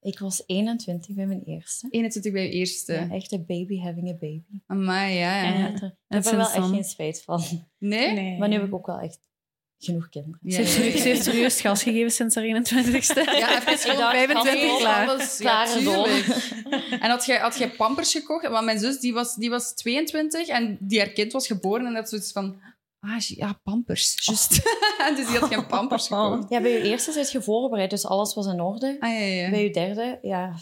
[0.00, 1.88] Ik was 21 bij mijn eerste.
[1.90, 2.92] 21 bij je eerste.
[2.92, 4.60] Ja, echt een baby having a baby.
[4.66, 5.66] Amai, ja, ja.
[5.66, 7.42] En ik heb er wel echt geen spijt van.
[7.78, 8.12] Nee?
[8.12, 8.38] Nee.
[8.38, 9.20] Maar nu heb ik ook wel echt
[9.84, 10.38] genoeg kinderen.
[10.42, 10.96] Ja, Ze heeft, ja, ja.
[10.98, 13.22] ze heeft serieus gas gegeven sinds haar 21ste.
[13.38, 15.08] Ja, even gewoon dacht, 25 hallo, klaar.
[15.08, 16.06] Alles, Klaar ja,
[17.00, 18.48] en had jij, had jij pampers gekocht?
[18.48, 21.94] Want mijn zus die was, die was 22 en die haar kind was geboren en
[21.94, 22.60] dat zoiets van...
[23.00, 24.16] Ah, ja, pampers.
[24.24, 24.50] Juist.
[25.16, 26.48] dus die had geen pampers gekocht.
[26.48, 28.96] Ja, bij je eerste zit je voorbereid, dus alles was in orde.
[29.00, 29.50] Ah, ja, ja.
[29.50, 30.54] Bij je derde, ja,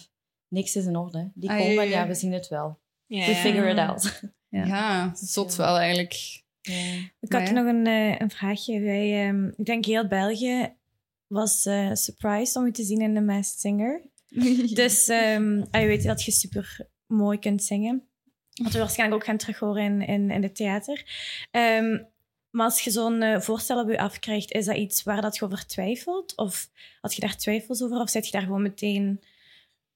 [0.48, 1.30] niks is in orde.
[1.34, 2.06] Die Ah, komen, ja, ja, ja.
[2.06, 2.80] we zien het wel.
[3.06, 3.26] Ja.
[3.26, 4.20] We figure it out.
[4.48, 4.64] Ja.
[4.74, 6.41] Ja, zot wel eigenlijk.
[7.20, 8.80] Ik had nog een, eh, een vraagje.
[8.80, 10.74] Wij, ehm, ik denk heel België
[11.26, 14.02] was eh surprised om je te zien in The Masked Singer.
[14.74, 18.06] Dus ah, je weet dat je super mooi kunt zingen.
[18.62, 21.04] Wat we waarschijnlijk ook gaan terug horen in, in, in het theater.
[21.50, 21.98] Ehm,
[22.50, 25.44] maar als je zo'n eh, voorstel op je afkrijgt, is dat iets waar dat je
[25.44, 26.36] over twijfelt?
[26.36, 26.70] Of
[27.00, 28.00] had je daar twijfels over?
[28.00, 29.20] Of zit je daar gewoon meteen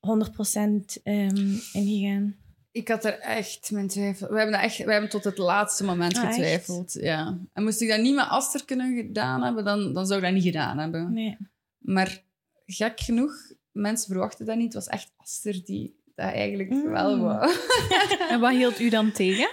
[0.01, 1.37] 100% ehm
[1.73, 2.37] in gegaan?
[2.77, 4.29] Ik had er echt mijn twijfel.
[4.29, 6.35] We hebben, dat echt, we hebben tot het laatste moment Ah, echt?
[6.35, 6.93] getwijfeld.
[6.93, 7.39] Ja.
[7.53, 10.35] En moest ik dat niet met Aster kunnen gedaan hebben, dan, dan zou ik dat
[10.35, 11.13] niet gedaan hebben.
[11.13, 11.37] Nee.
[11.79, 12.23] Maar
[12.67, 13.33] gek genoeg,
[13.73, 14.65] mensen verwachten dat niet.
[14.65, 16.91] Het was echt Aster die dat eigenlijk Mm.
[16.91, 17.51] wel wou.
[18.31, 19.51] En wat hield u dan tegen?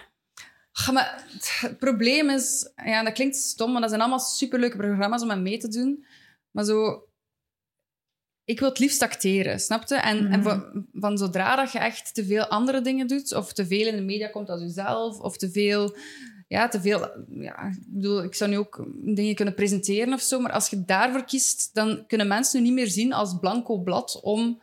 [0.85, 1.23] Ja, maar
[1.59, 5.41] het probleem is, ja, dat klinkt stom, maar dat zijn allemaal superleuke programma's om aan
[5.43, 6.05] mee te doen.
[6.51, 7.03] Maar zo,
[8.45, 9.95] ik wil het liefst acteren, snapte?
[9.95, 10.43] En, en Mhm.
[10.43, 13.95] van, van zodra dat je echt te veel andere dingen doet, of te veel in
[13.95, 15.95] de media komt als jezelf, of te veel,
[16.47, 20.39] ja, te veel, ja, ik bedoel, ik zou nu ook dingen kunnen presenteren of zo,
[20.39, 24.19] maar als je daarvoor kiest, dan kunnen mensen nu niet meer zien als blanco blad
[24.21, 24.61] om,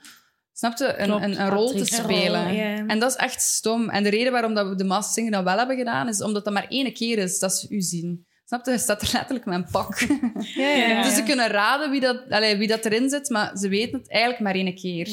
[0.53, 1.25] snapte, een, Klopt.
[1.25, 2.47] een, een rol te rol, spelen.
[2.89, 3.89] En dat is echt stom.
[3.89, 6.45] En de reden waarom dat we de Masked Singer dan wel hebben gedaan, is omdat
[6.45, 8.27] dat maar één keer is dat ze u zien.
[8.51, 8.71] Snap je?
[8.71, 10.01] Je staat er letterlijk met een pak.
[10.57, 11.03] Ja, ja, ja.
[11.03, 14.11] Dus ze kunnen raden wie dat, allee, wie dat erin zit, maar ze weten het
[14.11, 15.09] eigenlijk maar één keer.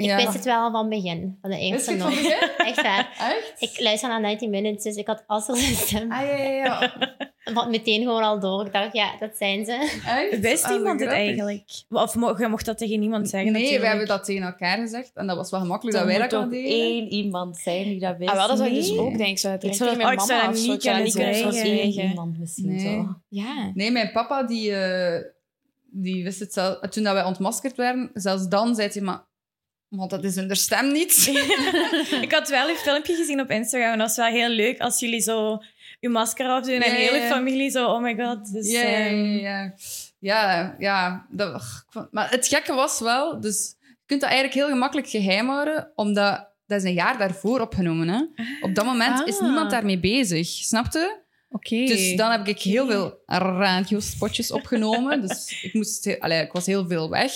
[0.00, 0.16] Ik Ja.
[0.16, 2.22] wist het wel al van het begin, van de eerste je het van nog.
[2.22, 2.48] begin?
[2.68, 3.10] Echt waar.
[3.18, 3.54] Echt?
[3.58, 6.12] Ik luister naar 90 Minutes, dus ik had Aster zijn stem.
[6.12, 6.92] Ah, ja, ja, ja.
[7.54, 8.66] Wat meteen gewoon al door.
[8.66, 10.00] Ik dacht, ja, dat zijn ze.
[10.06, 10.40] Echt?
[10.40, 11.62] Wist Ah, iemand het eigenlijk?
[11.88, 13.52] Of mo- je mocht dat tegen niemand zeggen?
[13.52, 13.90] Nee, we natuurlijk.
[13.90, 15.10] hebben dat tegen elkaar gezegd.
[15.14, 16.80] En dat was wel gemakkelijk dat wij moet dat toch konden delen.
[16.80, 18.30] één iemand zijn die dat wist.
[18.30, 18.82] Ah, wel, dat zou ik Nee.
[18.88, 19.26] dus ook denken.
[19.26, 21.34] Ik zou het Ik zou dat- mijn ik mama of niet Ik kunnen niet kunnen
[21.34, 21.66] zeggen.
[21.70, 22.10] Eén zeggen.
[22.10, 22.78] iemand misschien Nee.
[22.80, 23.06] zo.
[23.28, 23.70] Ja.
[23.74, 25.22] Nee, mijn papa, die, eh,
[25.92, 26.78] die wist het zelf.
[26.78, 29.28] Toen dat wij ontmaskerd werden, zelfs dan zei hij, maar...
[29.90, 31.26] Want dat is hun stem niet.
[32.22, 35.00] Ik had wel een filmpje gezien op Instagram en dat was wel heel leuk als
[35.00, 35.58] jullie zo
[36.00, 37.30] je masker afdoen en Ja, de hele ja, ja.
[37.30, 38.52] familie zo, oh my god.
[38.52, 39.06] Dus, Ja, ja, ja.
[39.06, 39.74] ehm,
[40.20, 40.76] ja.
[40.78, 41.26] Ja.
[41.30, 45.92] Dat, maar het gekke was wel, dus je kunt dat eigenlijk heel gemakkelijk geheim houden,
[45.94, 48.08] omdat dat is een jaar daarvoor opgenomen.
[48.08, 48.44] Hè?
[48.60, 49.42] Op dat moment is Ah.
[49.42, 51.20] niemand daarmee bezig, snapte?
[51.48, 51.84] Oké.
[51.86, 55.20] Dus dan heb ik heel veel radiospotjes opgenomen.
[55.20, 57.32] dus ik, moest, allee, ik was heel veel weg.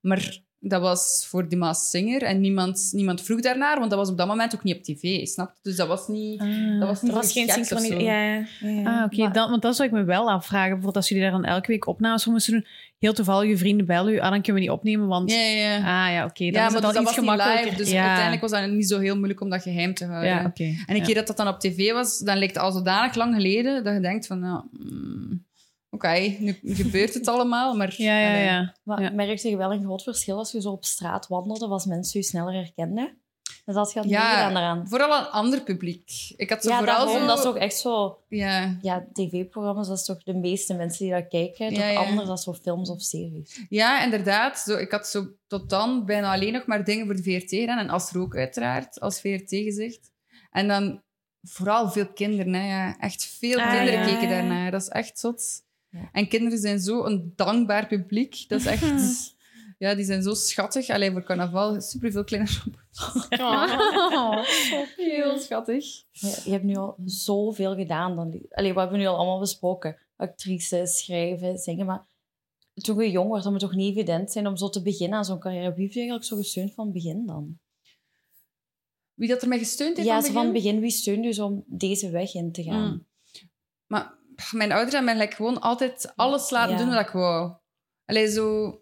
[0.00, 4.08] Maar dat was voor die Maas Singer en niemand, niemand vroeg daarnaar, want dat was
[4.10, 5.58] op dat moment ook niet op tv, snapte?
[5.62, 6.40] Dus dat was niet...
[6.40, 6.78] Ah.
[6.78, 8.02] Dat was niet was geen synchronie.
[8.04, 8.98] Ja, ja, ja.
[8.98, 9.30] Ah, oké.
[9.32, 10.64] dan- Want dat zou ik me wel afvragen.
[10.68, 12.66] Bijvoorbeeld als jullie daar dan elke week opnames voor moesten doen.
[12.98, 14.18] Heel toevallig, je vrienden bellen u.
[14.18, 15.30] Ah, dan kunnen we niet opnemen, want...
[15.30, 15.76] Ja, ja.
[15.76, 16.44] Ah, ja, oké.
[16.44, 17.64] Dan ja, is maar het dus al iets was niet gemakkelijker.
[17.64, 18.02] live, dus ja.
[18.02, 20.28] uiteindelijk was dat niet zo heel moeilijk om dat geheim te houden.
[20.30, 20.62] Ja, oké.
[20.64, 21.04] En een Ja.
[21.04, 23.94] keer dat dat dan op tv was, dan lijkt het al zodanig lang geleden dat
[23.94, 25.43] je denkt van, ja, mm,
[25.94, 27.94] oké, nu gebeurt het allemaal, maar...
[27.96, 28.74] Ja, ja, ja.
[28.82, 29.10] Maar Ja.
[29.10, 32.26] merkte je wel een groot verschil als je zo op straat wandelde, als mensen je
[32.26, 33.18] sneller herkenden?
[33.64, 34.88] Dus dat gaat Ja, meegedaan daaraan.
[34.88, 36.10] Vooral een ander publiek.
[36.36, 37.26] Ik had zo Ja, vooral daarom, zo...
[37.26, 38.18] dat is ook echt zo...
[38.28, 41.68] Ja, Ja, tv-programma's, dat is toch de meeste mensen die dat kijken.
[41.68, 43.60] Toch Ja, anders dan zo films of series.
[43.68, 44.58] ja, inderdaad.
[44.58, 47.78] Zo, ik had zo tot dan bijna alleen nog maar dingen voor de VRT gedaan.
[47.78, 50.10] En Astro ook uiteraard, als VRT-gezicht.
[50.50, 51.02] En dan
[51.42, 52.52] vooral veel kinderen.
[52.54, 52.98] Hè, ja.
[52.98, 54.04] Echt veel Ah, kinderen ja.
[54.14, 54.70] keken daarnaar.
[54.70, 55.62] Dat is echt zot.
[55.94, 56.08] Ja.
[56.12, 58.44] En kinderen zijn zo een dankbaar publiek.
[58.48, 58.82] Dat is echt...
[59.78, 60.90] Ja, die zijn zo schattig.
[60.90, 62.50] Alleen voor carnaval superveel kleine
[63.30, 64.44] Oh.
[64.96, 65.84] Heel schattig.
[66.44, 68.16] Je hebt nu al zoveel gedaan.
[68.16, 69.96] Dan, allee, we hebben nu al allemaal besproken.
[70.16, 71.86] Actrice, schrijven, zingen.
[71.86, 72.06] Maar
[72.74, 75.18] toen je jong was, dan moet het toch niet evident zijn om zo te beginnen
[75.18, 75.74] aan zo'n carrière.
[75.74, 77.58] Wie heeft je eigenlijk zo gesteund van het begin dan?
[79.14, 80.52] Wie dat er mij gesteund heeft Ja, van het begin?
[80.52, 82.90] begin, wie steunde je zo om deze weg in te gaan?
[82.90, 83.06] Mm.
[83.86, 84.18] Maar
[84.50, 86.78] mijn ouders hebben mij like, gewoon altijd alles laten Ja.
[86.78, 87.52] doen wat ik wou.
[88.04, 88.78] Allee, zo...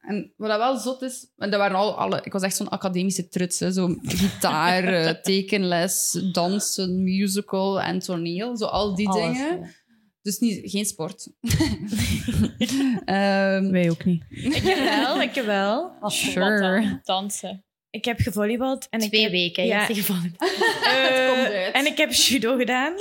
[0.00, 1.32] En wat dat wel zot is...
[1.36, 2.20] En dat waren al alle...
[2.22, 3.58] Ik was echt zo'n academische truts.
[3.60, 8.56] Hè, zo gitaar, eh, tekenles, dansen, musical en toneel.
[8.56, 9.60] Zo al die Alles, dingen.
[9.60, 9.68] ja.
[10.22, 11.28] Dus niet, geen sport.
[13.04, 14.24] Ehm, Wij ook niet.
[14.28, 15.92] Ik heb wel, ik heb wel.
[16.06, 17.00] Sure.
[17.02, 17.64] Dansen.
[17.96, 18.86] Ik heb gevolleybald.
[18.90, 19.66] En ik Twee heb, weken.
[19.66, 19.86] ja.
[20.86, 21.72] Eh, komt uit.
[21.72, 22.92] En ik heb judo gedaan.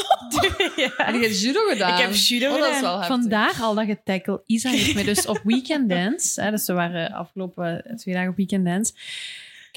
[0.75, 0.95] ja.
[0.97, 1.93] en je hebt judo gedaan.
[1.93, 3.05] Ik heb judo Oh, dat is gedaan.
[3.05, 4.41] Vandaar al dat getackle.
[4.45, 8.35] Isa heeft me dus op Weekend Dance, hè, dus we waren afgelopen twee dagen op
[8.35, 8.93] Weekend Dance.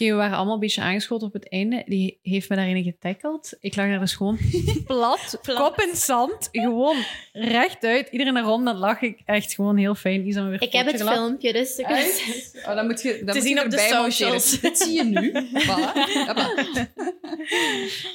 [0.01, 1.83] Oké, we waren allemaal een beetje aangeschoten op het einde.
[1.87, 3.53] Die heeft me daarin getackeld.
[3.61, 4.39] Ik lag daar dus gewoon
[4.87, 6.97] plat, kop in zand, gewoon
[7.33, 8.09] rechtuit.
[8.11, 10.27] Iedereen erom, dan lag ik echt gewoon heel fijn.
[10.27, 11.77] Isa me weer Ik heb het filmpje, dus...
[11.79, 12.53] ik- Echt?
[12.67, 14.51] Oh, dan moet je, dan Te moet zien je op de socials.
[14.61, 15.33] Dit zie je nu.
[15.63, 15.97] Voilà.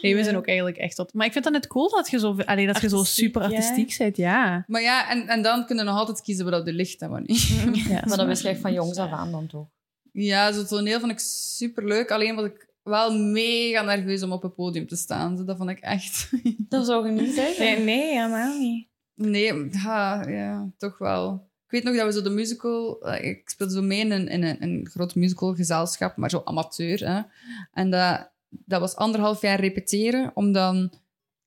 [0.01, 1.13] Nee, we zijn ook eigenlijk echt tot.
[1.13, 3.41] Maar ik vind dat net cool dat je zo, allee, dat je zo Artistiek, super
[3.41, 3.47] ja.
[3.47, 4.17] artistiek bent.
[4.17, 4.63] Ja.
[4.67, 7.27] Maar ja, en, en dan kunnen we nog altijd kiezen wat er ligt en wat
[7.27, 7.47] niet.
[7.87, 9.67] ja Maar dat wist je echt van jongs af aan dan toch?
[10.13, 12.11] Ja, zo'n toneel vond ik superleuk.
[12.11, 15.45] Alleen was ik wel mega nerveus om op het podium te staan.
[15.45, 16.29] Dat vond ik echt...
[16.69, 17.65] Dat zou je niet zeggen.
[17.65, 18.87] Nee, nee, helemaal niet.
[19.15, 21.47] Nee, ja, ja, toch wel.
[21.65, 23.01] Ik weet nog dat we zo de musical...
[23.01, 27.07] eh, Ik speelde zo mee in een, in een, een groot musicalgezelschap, maar zo amateur.
[27.07, 27.21] Hè.
[27.73, 30.93] En dat, dat was anderhalf jaar repeteren om dan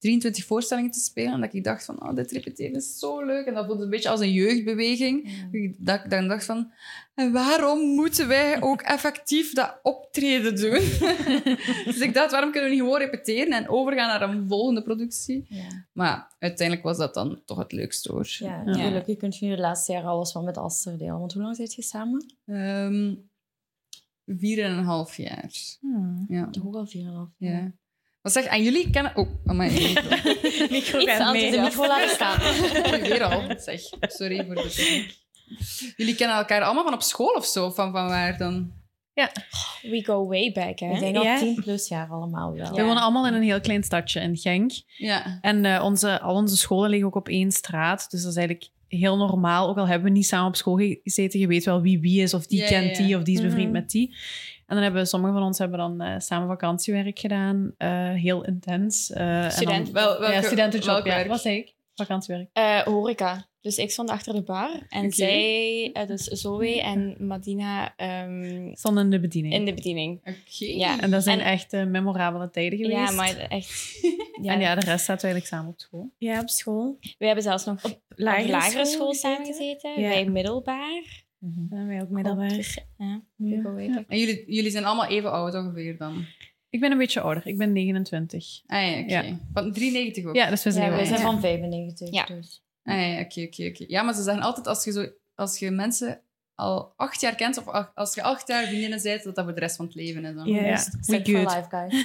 [0.06, 1.32] 23 voorstellingen te spelen.
[1.32, 3.46] En dat ik dacht van, oh, dit repeteren is zo leuk.
[3.46, 5.30] En dat voelde een beetje als een jeugdbeweging.
[5.78, 6.70] Dat ik dan dacht van,
[7.14, 10.80] en waarom moeten wij ook effectief dat optreden doen?
[11.86, 15.46] dus ik dacht, waarom kunnen we niet gewoon repeteren en overgaan naar een volgende productie?
[15.48, 15.86] Ja.
[15.92, 18.26] Maar uiteindelijk was dat dan toch het leukste hoor.
[18.38, 18.72] Ja, Ja.
[18.72, 21.18] gelukkig kun je de laatste jaren alles wel met Aster delen.
[21.18, 22.34] Want hoe lang zit je samen?
[22.46, 23.14] Ehm,
[24.26, 25.50] vier en een half jaar.
[25.80, 26.24] Hmm.
[26.28, 26.50] Ja.
[26.50, 27.34] Toch ook al 4,5.
[27.38, 27.72] ja.
[28.26, 29.16] Wat zeg En jullie kennen...
[29.16, 29.70] Oh, amai.
[30.70, 31.50] Micro Iets gaat aan mee.
[31.50, 32.38] de micro laten staan.
[33.00, 33.42] Weer al.
[33.58, 35.16] Zeg, sorry voor de techniek.
[35.96, 37.70] Jullie kennen elkaar allemaal van op school of zo?
[37.70, 38.72] Van, van waar dan?
[39.82, 40.90] We go way back, hè?
[40.92, 41.38] Ik denk al Ja.
[41.38, 42.74] 10 plus jaar allemaal wel.
[42.74, 44.72] We wonen allemaal in een heel klein stadje in Genk.
[44.96, 45.38] Ja.
[45.40, 48.10] En eh, onze, al onze scholen liggen ook op één straat.
[48.10, 49.68] Dus dat is eigenlijk heel normaal.
[49.68, 52.34] Ook al hebben we niet samen op school gezeten, je weet wel wie wie is,
[52.34, 53.04] of die Ja, kent ja.
[53.04, 53.80] die, of die is bevriend Mhm.
[53.80, 54.14] met die.
[54.66, 57.72] En dan hebben sommige van ons hebben dan eh, samen vakantiewerk gedaan.
[57.78, 59.10] eh, heel intens.
[59.12, 59.84] eh, en Studenten.
[59.84, 60.88] dan- Wel, welke, ja, studentenjob.
[60.88, 61.28] welk Ja, werk?
[61.28, 61.74] wat zei ik?
[61.94, 62.48] Vakantiewerk.
[62.52, 63.46] Eh, horeca.
[63.66, 64.86] Dus ik stond achter de bar.
[64.88, 69.54] En zij, eh, dus Zoe en Madina, ehm, Stond in de bediening.
[69.54, 70.18] in de bediening.
[70.18, 70.64] Oké.
[70.64, 71.00] Ja.
[71.00, 73.10] En dat zijn En- echt eh, memorabele tijden geweest.
[73.10, 74.00] Ja, maar echt...
[74.42, 74.52] Ja.
[74.52, 76.10] En ja, de rest zaten we eigenlijk samen op school.
[76.18, 76.96] Ja, op school.
[77.18, 80.00] We hebben zelfs nog op Lagere, lagere, school, school samen gezeten.
[80.00, 80.08] Ja.
[80.08, 81.24] Bij middelbaar.
[81.38, 82.84] Dan hebben wij ook middelbaar.
[82.96, 84.04] Ja, we Ja.
[84.08, 86.24] En jullie, jullie zijn allemaal even oud ongeveer dan?
[86.70, 87.46] Ik ben een beetje ouder.
[87.46, 88.62] Ik ben 29.
[88.66, 89.12] Ah ja, oké.
[89.12, 89.38] Ja.
[89.52, 90.34] Van 93 ook?
[90.34, 92.12] Ja, dus we zijn Ja, wij zijn van 95.
[92.12, 92.24] Ja.
[92.24, 92.64] Dus.
[92.86, 93.84] Ah ja, oké, oké, oké.
[93.88, 96.20] Ja, maar ze zeggen altijd als je, zo, als je mensen
[96.54, 99.54] al acht jaar kent, of ach- als je acht jaar vriendinnen bent, dat dat voor
[99.54, 100.34] de rest van het leven is.
[100.34, 100.46] Dan.
[100.46, 100.62] Ja.
[100.66, 101.26] Ja, we good.
[101.54, 102.04] life, guys.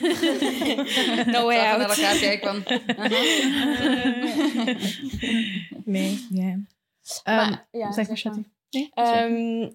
[1.33, 1.77] No way out.
[1.77, 2.79] naar elkaar kijken van...
[2.97, 3.09] aha.
[5.85, 6.59] Nee, ja.
[7.23, 8.43] Ehm, Maar- ja, zeg maar, zeg maar.
[8.69, 8.89] Shetty.
[8.93, 9.69] Ehm,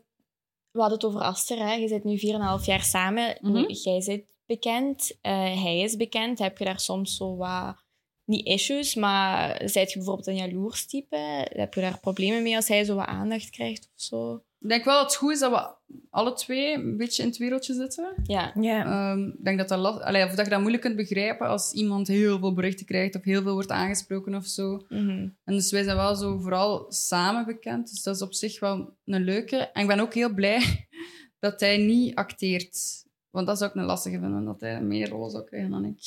[0.71, 1.59] we hadden het over Aster.
[1.59, 1.73] Hè.
[1.73, 2.19] Je zit nu
[2.61, 3.37] 4,5 jaar samen.
[3.41, 3.65] Mhm.
[3.73, 5.19] Jij zit bekend.
[5.21, 6.39] eh, hij is bekend.
[6.39, 7.85] Heb je daar soms zo wat...
[8.27, 11.17] Niet issues, maar zijt je bijvoorbeeld een jaloers type?
[11.53, 14.43] Heb je daar problemen mee als hij zo wat aandacht krijgt of zo?
[14.61, 17.39] Ik denk wel dat het goed is dat we alle twee een beetje in het
[17.39, 18.15] wereldje zitten.
[18.61, 18.85] Ja.
[18.85, 21.73] Ehm, ik denk dat, dat, last- Allee, of dat je dat moeilijk kunt begrijpen als
[21.73, 24.85] iemand heel veel berichten krijgt of heel veel wordt aangesproken of zo.
[24.89, 25.29] Mhm.
[25.45, 27.91] En dus wij zijn wel zo vooral samen bekend.
[27.91, 29.57] Dus dat is op zich wel een leuke.
[29.57, 30.89] En ik ben ook heel blij
[31.41, 33.05] dat hij niet acteert.
[33.37, 35.97] Want dat zou ik een lastige vinden, dat hij meer rollen zou krijgen dan ik.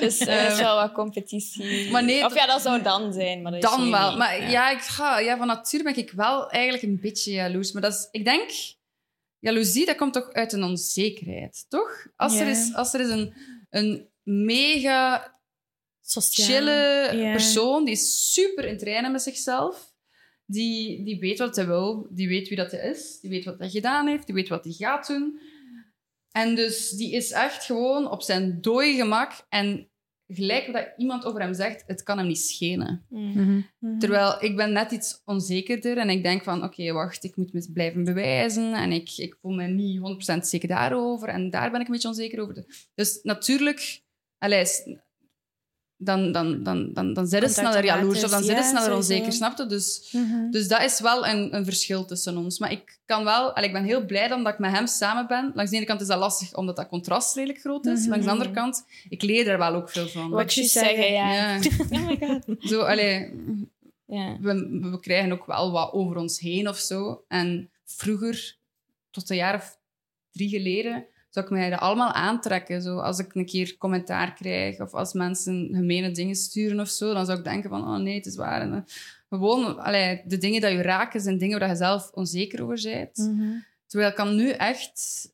[0.00, 1.90] dus er is wel wat competitie.
[1.90, 3.42] Maar nee, of ja, dat zou dan zijn.
[3.42, 4.08] Maar dat is Dan wel.
[4.08, 4.18] niet.
[4.18, 7.72] Maar ja, ik ga, ja, van nature ben ik wel eigenlijk een beetje jaloers.
[7.72, 8.50] Maar dat is, ik denk,
[9.38, 12.06] jaloezie, dat komt toch uit een onzekerheid, toch?
[12.16, 13.34] Als er is, als er is een,
[13.70, 15.34] een mega
[16.00, 16.46] Sociaal.
[16.46, 19.89] chille persoon, die is super in trainen met zichzelf.
[20.52, 23.58] Die, die weet wat hij wil, die weet wie dat hij is, die weet wat
[23.58, 25.40] hij gedaan heeft, die weet wat hij gaat doen.
[26.30, 29.46] En dus die is echt gewoon op zijn dooi gemak.
[29.48, 29.88] En
[30.26, 33.06] gelijk wat iemand over hem zegt, het kan hem niet schelen.
[33.08, 33.40] Mhm.
[33.42, 33.60] Mhm.
[33.78, 33.98] Mhm.
[33.98, 37.68] Terwijl ik ben net iets onzekerder en ik denk van, oké, wacht, ik moet me
[37.72, 41.86] blijven bewijzen en ik, ik voel me niet 100% zeker daarover en daar ben ik
[41.86, 42.64] een beetje onzeker over.
[42.94, 44.02] Dus natuurlijk,
[44.38, 44.82] allee, s-
[46.02, 48.90] dan, dan, dan, dan, dan zijn Komt sneller jaloers of dan zijn het ja, sneller
[48.90, 49.12] sowieso.
[49.12, 49.66] onzeker, snap je?
[49.66, 50.50] Dus, Mhm.
[50.50, 52.58] dus dat is wel een, een verschil tussen ons.
[52.58, 55.52] Maar ik kan wel, ik ben heel blij dan dat ik met hem samen ben.
[55.54, 58.00] Langs de ene kant is dat lastig omdat dat contrast redelijk groot is.
[58.00, 58.08] Mhm.
[58.10, 60.30] Langs de andere kant, ik leer daar wel ook veel van.
[60.30, 61.32] Wat je zeggen, ja.
[61.34, 61.58] Ja.
[61.90, 62.56] Oh my god.
[62.70, 63.30] Zo, allee,
[64.40, 67.24] we, we krijgen ook wel wat over ons heen of zo.
[67.28, 68.56] En vroeger,
[69.10, 69.78] tot een jaar of
[70.32, 72.82] drie geleden, zou ik mij dat allemaal aantrekken.
[72.82, 77.12] Zo, als ik een keer commentaar krijg of als mensen gemene dingen sturen of zo,
[77.14, 78.60] dan zou ik denken van, oh nee, het is waar.
[78.60, 78.80] En, eh,
[79.28, 83.16] gewoon, allee, de dingen die je raken zijn dingen waar je zelf onzeker over bent.
[83.16, 83.58] Mhm.
[83.86, 85.28] Terwijl ik kan nu echt,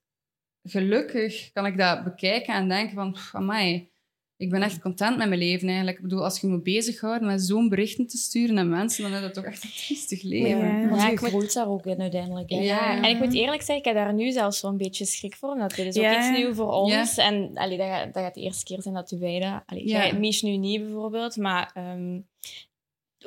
[0.63, 3.91] gelukkig, kan ik dat bekijken en denken van, amai,
[4.39, 5.97] ik ben echt content met mijn leven eigenlijk.
[5.97, 9.21] Ik bedoel, als je me bezighoudt met zo'n berichten te sturen naar mensen, dan is
[9.21, 10.49] dat toch echt een triestig leven.
[10.59, 10.97] Ja.
[10.97, 12.51] Ja, je ik moet- groeit daar ook in uiteindelijk.
[12.51, 12.57] hè.
[12.59, 13.03] Ja.
[13.03, 15.51] En ik moet eerlijk zeggen, ik heb daar nu zelfs zo'n beetje schrik voor.
[15.51, 16.19] Omdat dit is ook Ja.
[16.31, 17.15] iets nieuw voor ons.
[17.15, 17.25] Ja.
[17.25, 19.63] En allee, dat, gaat, dat gaat de eerste keer zijn dat wij dat...
[19.67, 19.99] Allee, Ja.
[20.07, 21.71] jij, Mich nu niet bijvoorbeeld, maar...
[21.75, 22.19] ehm,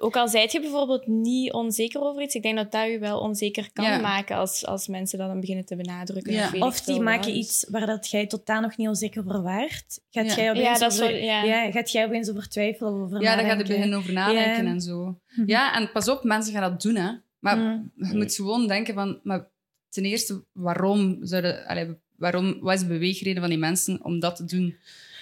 [0.01, 3.19] ook al zijt je bijvoorbeeld niet onzeker over iets, ik denk dat dat je wel
[3.19, 3.99] onzeker kan Ja.
[3.99, 6.33] maken als, als mensen dat dan beginnen te benadrukken.
[6.33, 6.49] Ja.
[6.53, 9.99] Of, Of die maken iets waar dat jij totaal nog niet onzeker voor waart.
[10.09, 10.35] Gaat Ja.
[10.35, 11.43] jij opeens Ja, dat over, ja.
[11.43, 14.63] ja, gaat jij opeens over twijfelen of over Ja, daar gaat je beginnen over nadenken
[14.65, 14.71] Ja.
[14.71, 15.19] en zo.
[15.35, 15.49] Mhm.
[15.49, 17.11] Ja, en pas op, mensen gaan dat doen, hè.
[17.39, 17.91] Maar Mm.
[17.95, 19.19] je moet gewoon denken van...
[19.23, 19.49] Maar
[19.89, 21.65] ten eerste, waarom zouden...
[21.67, 24.75] Allee, waarom, wat is de beweegreden van die mensen om dat te doen?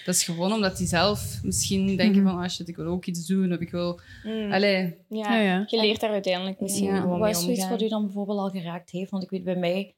[0.05, 2.31] Dat is gewoon omdat die zelf misschien denken Mhm.
[2.31, 2.43] van...
[2.43, 3.53] Ah, shit, ik wil ook iets doen.
[3.53, 3.99] Of ik wil...
[4.23, 4.51] Mm.
[4.51, 5.33] Allee, Ja.
[5.33, 5.63] Ja, ja.
[5.67, 6.99] Je leert daar uiteindelijk misschien Ja.
[6.99, 9.11] gewoon Wat mee is zoiets wat u dan bijvoorbeeld al geraakt heeft?
[9.11, 9.95] Want ik weet bij mij...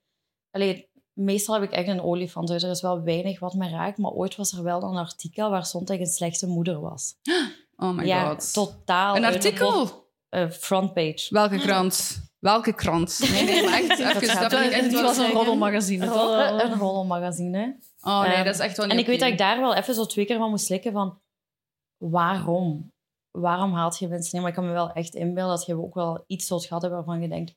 [0.52, 2.48] Allee, meestal heb ik echt een olifant.
[2.48, 3.98] Dus er is wel weinig wat me raakt.
[3.98, 7.16] Maar ooit was er wel een artikel waar stond dat ik een slechte moeder was.
[7.78, 8.54] oh my ja, god.
[8.54, 9.16] totaal.
[9.16, 9.99] Een artikel?
[10.30, 11.28] Eh, frontpage.
[11.30, 12.28] Welke krant?
[12.40, 13.20] Welke krant?
[13.32, 13.90] Nee, nee, maar echt.
[14.00, 16.06] Even, dat ik echt Het was een roddelmagazine.
[16.06, 16.16] toch?
[16.16, 17.78] Roddel- Een roddelmagazine.
[18.02, 19.76] Oh nee, Ehm, dat is echt wel niet En ik weet dat ik daar wel
[19.76, 21.20] even zo twee keer van moest slikken van...
[21.98, 22.92] Waarom?
[23.32, 24.40] Waarom haalt je mensen in?
[24.40, 27.00] Maar ik kan me wel echt inbeelden dat je ook wel iets zult gehad hebben
[27.06, 27.54] waarvan je denkt...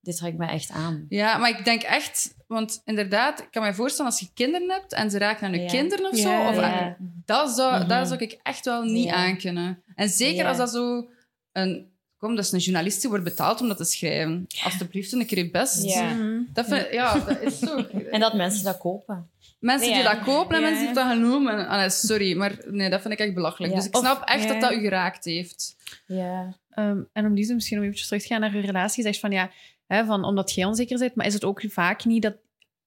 [0.00, 1.06] dit trekt mij echt aan.
[1.08, 4.92] Ja, maar ik denk echt, want inderdaad, ik kan me voorstellen als je kinderen hebt
[4.92, 5.66] en ze raken aan je Ja.
[5.68, 6.96] kinderen of Ja, zo, of, ja.
[7.00, 7.88] dat, zou, Mhm.
[7.88, 9.14] dat zou ik echt wel niet Ja.
[9.14, 9.82] aankunnen.
[9.94, 10.48] En zeker Ja.
[10.48, 11.08] als dat zo
[11.52, 11.95] een,
[12.26, 14.46] kom, dat is een journalist die wordt betaald om dat te schrijven.
[14.64, 15.84] Alsjeblieft, een keer je best.
[15.84, 16.16] Ja.
[16.52, 17.84] Dat vind, ja, dat is zo.
[18.10, 19.30] En dat mensen dat kopen.
[19.58, 20.68] Mensen die dat kopen en Ja.
[20.68, 21.68] mensen die dat genomen.
[21.68, 23.72] Ah, nee, sorry, maar nee, dat vind ik echt belachelijk.
[23.72, 23.78] Ja.
[23.78, 24.52] Dus ik Of- snap echt ja.
[24.52, 25.76] dat dat u geraakt heeft.
[26.06, 26.56] Ja.
[26.70, 29.30] Ehm, en om die misschien nog eventjes terug te gaan naar uw relatie, zegt van
[29.30, 29.50] ja,
[29.86, 32.34] hè, van, omdat jij onzeker bent, maar is het ook vaak niet dat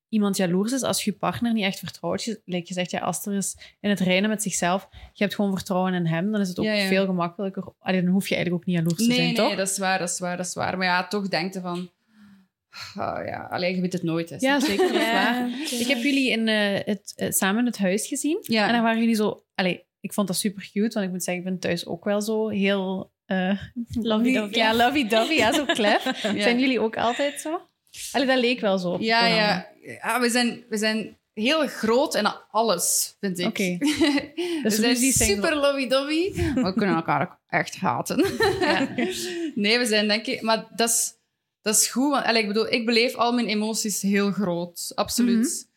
[0.10, 2.24] iemand jaloers is als je partner niet echt vertrouwt?
[2.24, 5.54] Je, like je zegt, ja, Aster is in het reinen met zichzelf, je hebt gewoon
[5.56, 6.88] vertrouwen in hem, dan is het ook Ja, ja.
[6.88, 7.64] veel gemakkelijker.
[7.80, 9.56] Allee, dan hoef je eigenlijk ook niet jaloers te Nee, zijn, nee, toch?
[9.56, 10.78] dat is waar, dat is waar, dat is waar.
[10.78, 11.90] Maar ja, toch denkt je van...
[12.96, 14.30] ah, ja, alleen je weet het nooit.
[14.30, 14.36] Hè.
[14.40, 15.50] Ja, zeker, dat is Ja, waar.
[15.80, 18.38] Ik heb jullie in, eh, het, eh, samen in het huis gezien.
[18.42, 18.68] Ja.
[18.68, 19.44] En dan waren jullie zo...
[19.56, 22.22] Allee, ik vond dat super cute, want ik moet zeggen, ik ben thuis ook wel
[22.22, 23.12] zo heel...
[23.26, 23.62] eh
[24.02, 24.58] Lovey-dovey.
[24.58, 26.20] Ja, lovey-dovey, ja, zo klef.
[26.38, 27.69] Zijn jullie ook altijd zo?
[28.12, 28.90] Allee, dat leek wel zo.
[28.90, 29.68] op Ja, ja.
[29.82, 33.48] ja we, zijn, we zijn heel groot in alles, vind ik.
[33.48, 33.78] Oké.
[33.80, 38.18] we Dus ruzies zijn super lovey-dovey, maar we kunnen elkaar ook echt haten.
[39.56, 40.42] nee, we zijn denk ik...
[40.42, 41.14] Maar dat is,
[41.62, 44.92] dat is goed, want allee, ik bedoel, ik beleef al mijn emoties heel groot.
[44.96, 45.68] Absoluut.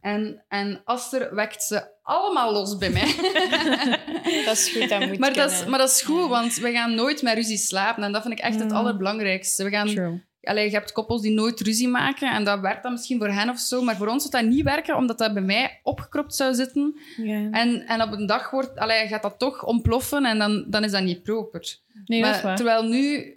[0.00, 3.14] En, en Aster wekt ze allemaal los bij mij.
[4.44, 6.94] Dat is goed, dat moet maar, dat is, maar dat is goed, want we gaan
[6.94, 8.02] nooit met ruzie slapen.
[8.02, 8.76] En dat vind ik echt het Mm.
[8.76, 9.64] allerbelangrijkste.
[9.64, 10.22] We gaan True.
[10.42, 13.48] Allee, je hebt koppels die nooit ruzie maken en dat werkt dan misschien voor hen
[13.48, 16.54] of zo, maar voor ons zou dat niet werken, omdat dat bij mij opgekropt zou
[16.54, 17.00] zitten.
[17.16, 17.48] Ja.
[17.50, 20.90] En, en op een dag wordt, allee, gaat dat toch ontploffen en dan, dan is
[20.90, 21.76] dat niet proper.
[22.04, 22.56] Nee, maar, dat is waar.
[22.56, 23.34] Terwijl nu,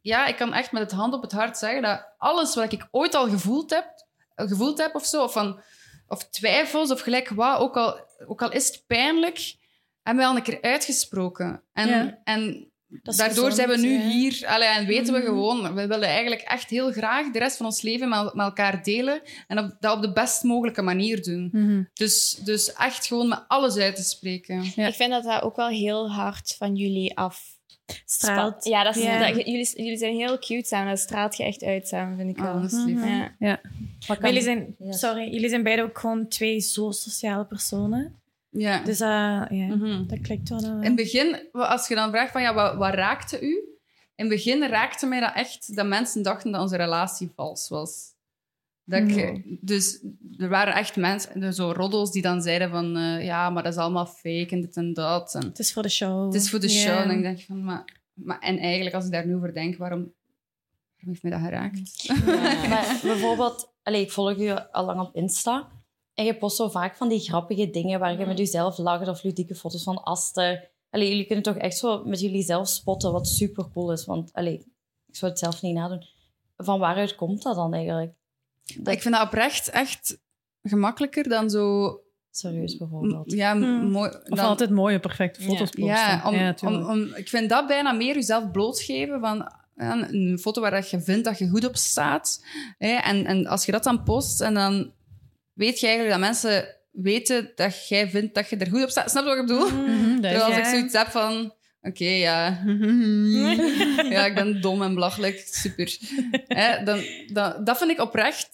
[0.00, 2.88] ja, ik kan echt met het hand op het hart zeggen dat alles wat ik
[2.90, 5.60] ooit al gevoeld heb, gevoeld heb of zo, of, van,
[6.08, 9.54] of twijfels of gelijk wat, ook al, ook al is het pijnlijk,
[10.02, 11.62] hebben we al een keer uitgesproken.
[11.72, 12.18] En, Ja.
[12.24, 12.69] en
[13.02, 14.08] Daardoor zijn we nu ja.
[14.08, 15.28] hier allee, en weten we Mhm.
[15.28, 18.82] gewoon, we willen eigenlijk echt heel graag de rest van ons leven met, met elkaar
[18.82, 21.48] delen en op, dat op de best mogelijke manier doen.
[21.52, 21.82] Mhm.
[21.94, 24.72] Dus, dus echt gewoon met alles uit te spreken.
[24.74, 24.86] Ja.
[24.86, 27.58] Ik vind dat dat ook wel heel hard van jullie af
[28.04, 28.64] Straalt.
[28.64, 29.26] Ja, dat is, Ja.
[29.26, 30.88] Dat, jullie, jullie zijn heel cute samen.
[30.88, 32.52] Dat straalt je echt uit samen, vind ik wel.
[32.52, 32.96] Ah, dat is lief.
[32.96, 33.28] Mhm.
[33.38, 33.60] Ja.
[34.20, 38.19] Jullie zijn, sorry, jullie zijn beide ook gewoon twee zo sociale personen.
[38.50, 38.82] Ja.
[38.84, 39.06] Dus uh,
[39.48, 40.06] ja, Mhm.
[40.06, 40.58] dat klikt wel.
[40.62, 40.68] eh.
[40.70, 43.50] In het begin, als je dan vraagt van ja, wat, wat raakte u?
[44.14, 48.08] In het begin raakte mij dat echt dat mensen dachten dat onze relatie vals was.
[48.84, 50.04] Dat ik, Dus
[50.36, 53.78] er waren echt mensen, zo roddels, die dan zeiden van eh, ja, maar dat is
[53.78, 55.34] allemaal fake en dit en dat.
[55.34, 56.24] En Het is voor de show.
[56.24, 56.98] het is voor de show.
[56.98, 57.84] En dan denk ik van, maar,
[58.14, 58.38] maar...
[58.38, 60.12] En eigenlijk, als ik daar nu over denk, waarom, waarom
[60.96, 62.08] heeft mij dat geraakt?
[62.70, 65.68] Maar bijvoorbeeld, allee, ik volg je al lang op Insta.
[66.20, 69.22] En je post zo vaak van die grappige dingen waar je met jezelf lacht of
[69.22, 70.70] ludieke foto's van Aster.
[70.90, 74.04] Allee, jullie kunnen toch echt zo met jullie zelf spotten, wat super cool is.
[74.04, 74.54] Want allee,
[75.06, 76.02] ik zou het zelf niet nadoen.
[76.56, 78.12] Van waaruit komt dat dan eigenlijk?
[78.84, 80.20] Ik vind dat oprecht echt
[80.62, 81.96] gemakkelijker dan zo...
[82.30, 83.32] Serieus bijvoorbeeld.
[83.32, 83.90] Ja, Hmm.
[83.90, 84.10] mooi...
[84.10, 85.84] Of dan- altijd mooie, perfecte foto's posten.
[85.84, 86.88] Ja, om, om, tuurlijk.
[86.88, 91.00] om, ik vind dat bijna meer jezelf blootgeven van ja, een foto waar dat je
[91.00, 92.44] vindt dat je goed op staat.
[92.78, 94.92] Hè, en, en als je dat dan post en dan
[95.60, 99.10] weet je eigenlijk dat mensen weten dat jij vindt dat je er goed op staat.
[99.10, 99.68] Snap je wat ik bedoel?
[99.68, 101.54] Dat is- Terwijl als ik zoiets heb van...
[101.82, 102.62] Oké, ja.
[104.14, 105.42] ja, ik ben dom en belachelijk.
[105.50, 105.98] Super.
[106.46, 107.00] Hè, dan,
[107.32, 108.48] dan, dat vind ik oprecht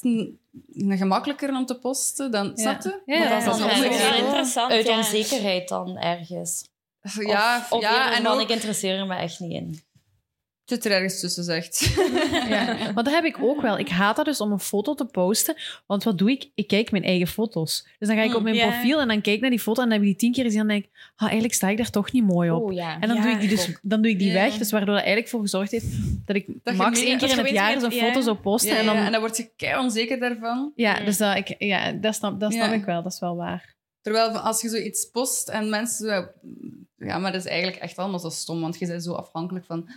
[0.88, 2.52] gemakkelijker om te posten dan...
[2.56, 3.02] Snap je?
[3.06, 3.80] Ja, ja, dat is dan ja, ja.
[3.80, 4.72] weer Ja, interessant.
[4.72, 4.96] uit ja.
[4.96, 6.68] onzekerheid dan ergens.
[7.18, 8.40] Ja, of, of ja en ook...
[8.40, 9.80] ik interesseer me echt niet in.
[10.66, 11.94] Het er ergens tussen zegt.
[12.48, 12.64] Ja,
[12.94, 13.78] maar dat heb ik ook wel.
[13.78, 15.54] Ik haat dat dus om een foto te posten.
[15.86, 16.50] Want wat doe ik?
[16.54, 17.86] Ik kijk mijn eigen foto's.
[17.98, 18.68] Dus dan ga ik op mijn Ja.
[18.68, 20.44] profiel en dan kijk ik naar die foto en dan heb ik die tien keer
[20.44, 22.62] gezien en dan denk ik, ah, eigenlijk sta ik daar toch niet mooi op.
[22.62, 23.00] Oh ja.
[23.00, 25.02] En dan Ja, doe ik die, dus, dan doe ik die weg, dus waardoor dat
[25.04, 25.86] eigenlijk voor gezorgd heeft
[26.26, 28.70] dat ik Dat max één keer in het jaar zo'n foto zou posten.
[28.72, 30.72] Ja, en dan, en dan word je kei onzeker daarvan.
[30.74, 33.74] ja, dus dat, ik, ja, dat, snap, dat snap ik wel, dat is wel waar.
[34.02, 36.08] Terwijl als je zoiets post en mensen...
[36.08, 36.28] zo-
[36.98, 39.88] Ja, maar dat is eigenlijk echt allemaal zo stom, want je bent zo afhankelijk van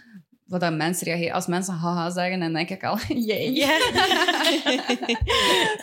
[0.50, 1.34] wat dat mensen reageren.
[1.34, 2.98] Als mensen haha zeggen, dan denk ik al,
[3.28, 3.52] jee.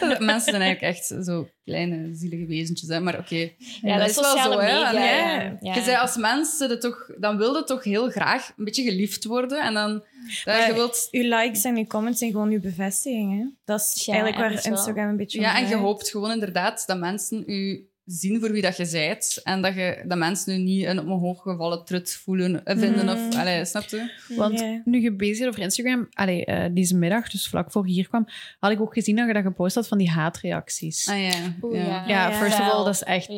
[0.30, 3.00] mensen zijn eigenlijk echt zo kleine, zielige wezentjes, hè.
[3.00, 3.50] maar oké.
[3.82, 4.72] Ja, dat is sociale hè.
[4.72, 4.88] media.
[4.88, 5.40] En, Ja.
[5.40, 5.56] Ja.
[5.60, 5.74] Ja.
[5.74, 9.62] Je zei als mensen toch, dan wilde toch heel graag een beetje geliefd worden.
[9.62, 10.04] En dan,
[10.44, 13.38] Maar je wilt, Uw likes en uw comments zijn gewoon uw bevestiging.
[13.38, 13.48] Hè?
[13.64, 14.72] Dat is eigenlijk waar wel.
[14.72, 18.62] Instagram een beetje ja, en je hoopt gewoon inderdaad dat mensen u zien voor wie
[18.62, 19.40] dat je zijt.
[19.44, 23.09] En dat, je, dat mensen u niet een op een hooggevallen trut voelen, eh, vinden.
[23.09, 24.11] Of, allee, snap je?
[24.36, 27.92] Want nu je bezig bent over Instagram, allee, eh, deze middag, dus vlak voor je
[27.92, 28.26] hier kwam,
[28.59, 31.09] had ik ook gezien dat je dat gepost had van die haatreacties.
[31.09, 31.54] Ah ja.
[31.72, 32.07] Ja.
[32.07, 32.32] ja, ja.
[32.32, 33.28] first of all, dat is echt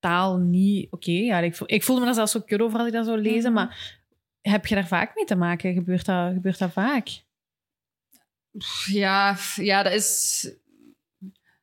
[0.00, 1.10] totaal niet oké.
[1.10, 3.20] Ja, ik, voel- ik voelde me dan zelfs zo kut over als ik dat zou
[3.20, 3.64] lezen, Mhm.
[3.64, 3.96] maar
[4.40, 5.74] heb je daar vaak mee te maken?
[5.74, 7.08] Gebeurt dat, gebeurt dat vaak?
[8.86, 10.50] Ja, ja, dat is...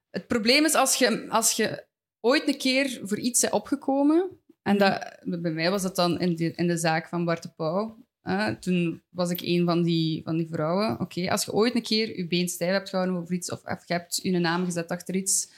[0.09, 1.83] Het probleem is als je, als je
[2.25, 4.29] ooit een keer voor iets bent opgekomen...
[4.61, 7.49] En dat, bij mij was dat dan in de, in de zaak van Bart de
[7.55, 8.05] Pauw.
[8.23, 10.99] Uh, toen was ik een van die, van die vrouwen.
[10.99, 13.51] Oké, als je ooit een keer je been stijf hebt gehouden over iets...
[13.51, 15.51] of, of je hebt je naam gezet achter iets...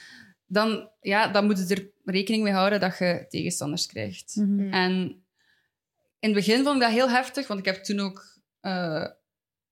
[0.46, 4.36] Dan, ja, dan moet je er rekening mee houden dat je tegenstanders krijgt.
[4.36, 4.72] Mhm.
[4.72, 4.92] En
[6.18, 8.40] in het begin vond ik dat heel heftig, want ik heb toen ook...
[8.60, 9.06] eh,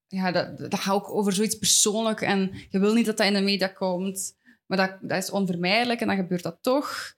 [0.07, 3.33] ja, dat, dat gaat ook over zoiets persoonlijk en je wil niet dat dat in
[3.33, 4.35] de media komt.
[4.67, 7.13] Maar dat, dat is onvermijdelijk en dan gebeurt dat toch.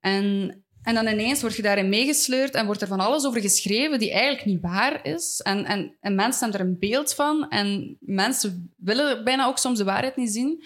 [0.00, 3.98] En, en dan ineens word je daarin meegesleurd en wordt er van alles over geschreven
[3.98, 5.40] die eigenlijk niet waar is.
[5.40, 9.78] En, en, en mensen hebben er een beeld van en mensen willen bijna ook soms
[9.78, 10.64] de waarheid niet zien.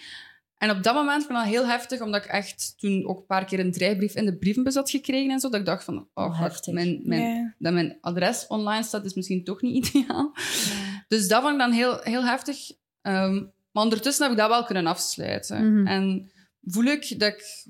[0.65, 3.27] En op dat moment vond ik dat heel heftig, omdat ik echt toen ook een
[3.27, 5.49] paar keer een dreigbrief in de brievenbus had gekregen en zo.
[5.49, 6.75] Dat ik dacht van, oh, Oh, god, heftig.
[6.75, 10.33] mijn, mijn, dat mijn adres online staat, is misschien toch niet ideaal.
[11.09, 12.57] Dus dat vond ik dan heel, heel heftig.
[13.01, 13.45] Ehm,
[13.75, 15.73] maar ondertussen heb ik dat wel kunnen afsluiten.
[15.73, 15.87] Mhm.
[15.87, 16.31] En
[16.63, 17.65] voel ik dat ik...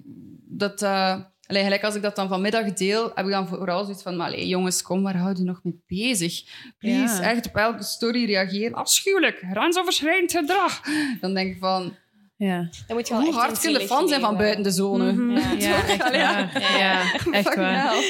[0.46, 4.16] Dat, allee, gelijk als ik dat dan vanmiddag deel, heb ik dan vooral zoiets van...
[4.16, 6.42] Maar allee, jongens, kom, waar houd je nog mee bezig?
[6.78, 7.30] Please, Ja.
[7.30, 8.74] echt op elke story reageren.
[8.74, 10.80] Afschuwelijk, grensoverschrijdend gedrag.
[11.20, 11.96] Dan denk ik van...
[12.44, 12.68] Ja.
[12.86, 14.70] Dan moet je wel Hoe hard een kun je zielig fan zijn van buiten de
[14.70, 15.12] zone?
[15.12, 15.30] Mhm.
[15.30, 15.52] Ja.
[15.58, 16.50] Ja, echt ja.
[16.52, 16.78] waar.
[16.78, 17.90] Ja, echt Fucking waar.
[17.90, 18.02] hell.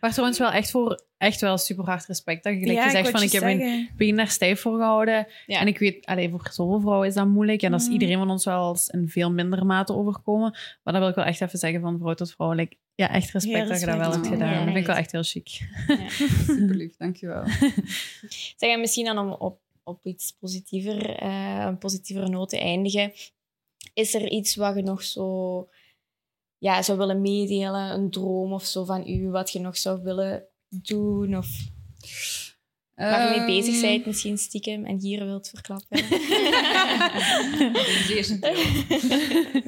[0.00, 2.44] Maar trouwens wel echt voor echt wel super hard respect.
[2.44, 5.26] Dat je gelijk Ja, gezegd ik van, ik heb mijn been daar stijf voor gehouden.
[5.46, 5.60] Ja.
[5.60, 7.62] En ik weet, allee, voor zoveel vrouwen is dat moeilijk.
[7.62, 7.94] En dat is Mhm.
[7.94, 10.50] iedereen van ons wel eens in veel minder mate overkomen.
[10.82, 12.52] Maar dan wil ik wel echt even zeggen van vrouw tot vrouw.
[12.52, 14.48] like, ja, echt respect dat je dat wel hebt gedaan.
[14.48, 15.12] Ja, dat vind ik wel echt.
[15.12, 15.48] heel chic.
[16.46, 17.42] Superlief, dankjewel.
[18.56, 23.12] Zeg, en misschien dan om op, op iets positiever, eh, een positievere noot te eindigen.
[23.94, 25.68] Is er iets wat je nog zo
[26.58, 27.90] ja, zou willen meedelen?
[27.90, 31.36] Een droom of zo van u, wat je nog zou willen doen?
[31.36, 31.48] Of
[32.94, 35.98] waar je mee bezig Ehm, bent, misschien stiekem en hier wilt verklappen?
[38.08, 38.38] Zeer.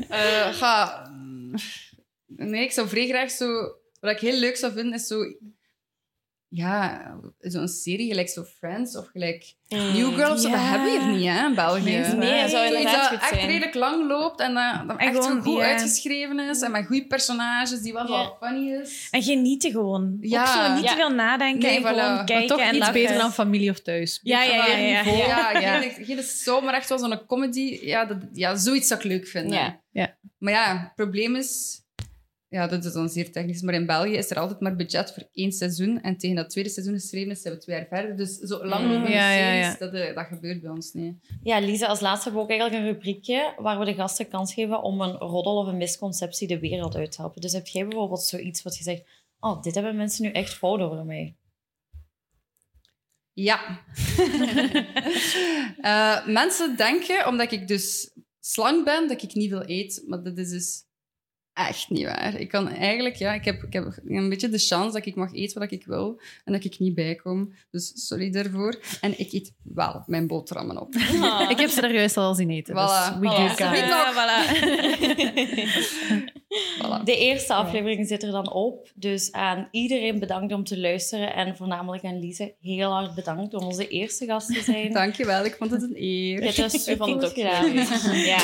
[0.08, 1.10] Eh, ga,
[2.26, 3.74] nee, ik zou vrij graag zo...
[4.00, 5.16] Wat ik heel leuk zou vinden, is zo...
[6.52, 10.50] Ja, zo'n serie gelijk zo Friends of gelijk New Girl of zo.
[10.50, 11.82] Dat hebben we hier niet, hè, in België.
[11.90, 13.46] Nee, Nee, dat zou Iets inderdaad dat goed echt zijn.
[13.46, 15.64] redelijk lang loopt en dat, dat En echt zo gewoon, goed ja.
[15.64, 19.08] uitgeschreven is en met goede personages die wel wat funny is.
[19.10, 20.16] En genieten gewoon.
[20.20, 20.40] Ja.
[20.40, 20.90] Ook zo niet Ja.
[20.90, 21.68] te veel nadenken.
[21.68, 21.98] Nee, en voilà.
[21.98, 22.94] gewoon kijken toch en iets lachen.
[22.94, 24.20] beter dan familie of thuis.
[24.22, 24.76] Ja, ja, ja.
[24.76, 25.60] ja, ja.
[25.60, 26.22] Ja, ja.
[26.22, 27.78] Zomaar echt wel zo'n comedy.
[27.82, 29.58] Ja, dat, ja, zoiets zou ik leuk vinden.
[29.58, 29.80] Ja.
[29.92, 30.16] Ja.
[30.38, 31.78] Maar ja, het probleem is...
[32.50, 33.62] Ja, dat is dan zeer technisch.
[33.62, 36.00] Maar in België is er altijd maar budget voor één seizoen.
[36.00, 38.16] En tegen dat tweede seizoen geschreven is, zijn we twee jaar verder.
[38.16, 39.06] Dus zo lang Mm.
[39.06, 39.76] ja.
[39.78, 41.16] Dat, eh, dat gebeurt bij ons niet.
[41.42, 44.54] Ja, Lisa, als laatste hebben we ook eigenlijk een rubriekje waar we de gasten kans
[44.54, 47.40] geven om een roddel of een misconceptie de wereld uit te helpen.
[47.40, 49.02] Dus heb jij bijvoorbeeld zoiets wat je zegt,
[49.40, 51.36] oh, dit hebben mensen nu echt fout over mij.
[53.32, 53.60] Ja.
[55.80, 60.02] Eh, mensen denken, omdat ik dus slank ben, dat ik niet veel eet.
[60.06, 60.84] Maar dat is dus
[61.54, 62.34] echt niet waar.
[62.40, 65.34] Ik kan eigenlijk, ja, ik heb, ik heb een beetje de chance dat ik mag
[65.34, 67.54] eten wat ik wil en dat ik niet bijkom.
[67.70, 68.80] Dus sorry daarvoor.
[69.00, 70.94] En ik eet wel mijn boterhammen op.
[71.48, 72.74] Ik heb ze er juist al zien eten.
[72.74, 72.76] Voilà.
[72.76, 73.88] Dus we Voilà.
[73.88, 74.12] nog.
[74.14, 74.38] voilà.
[76.82, 77.04] Voilà.
[77.04, 78.90] De eerste aflevering zit er dan op.
[78.94, 81.34] Dus aan iedereen bedankt om te luisteren.
[81.34, 84.92] En voornamelijk aan Lise heel hard bedankt om onze eerste gast te zijn.
[85.02, 86.38] Dankjewel, ik vond het een eer.
[86.38, 88.18] Je hebt dat Ik super vond het goed ook gedaan.
[88.18, 88.38] Ja,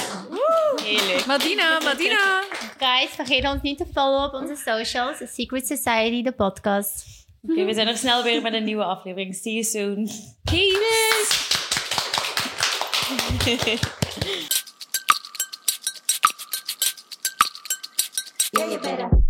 [0.83, 1.27] heel leuk.
[1.27, 2.43] Madina, Madina.
[2.79, 5.17] Guys, vergeet ons niet te followen op onze socials.
[5.35, 7.05] Secret Society, de podcast.
[7.43, 9.35] Oké, we zijn er snel weer met een nieuwe aflevering.
[9.35, 10.09] See you soon.
[18.51, 19.26] Yeah, you better.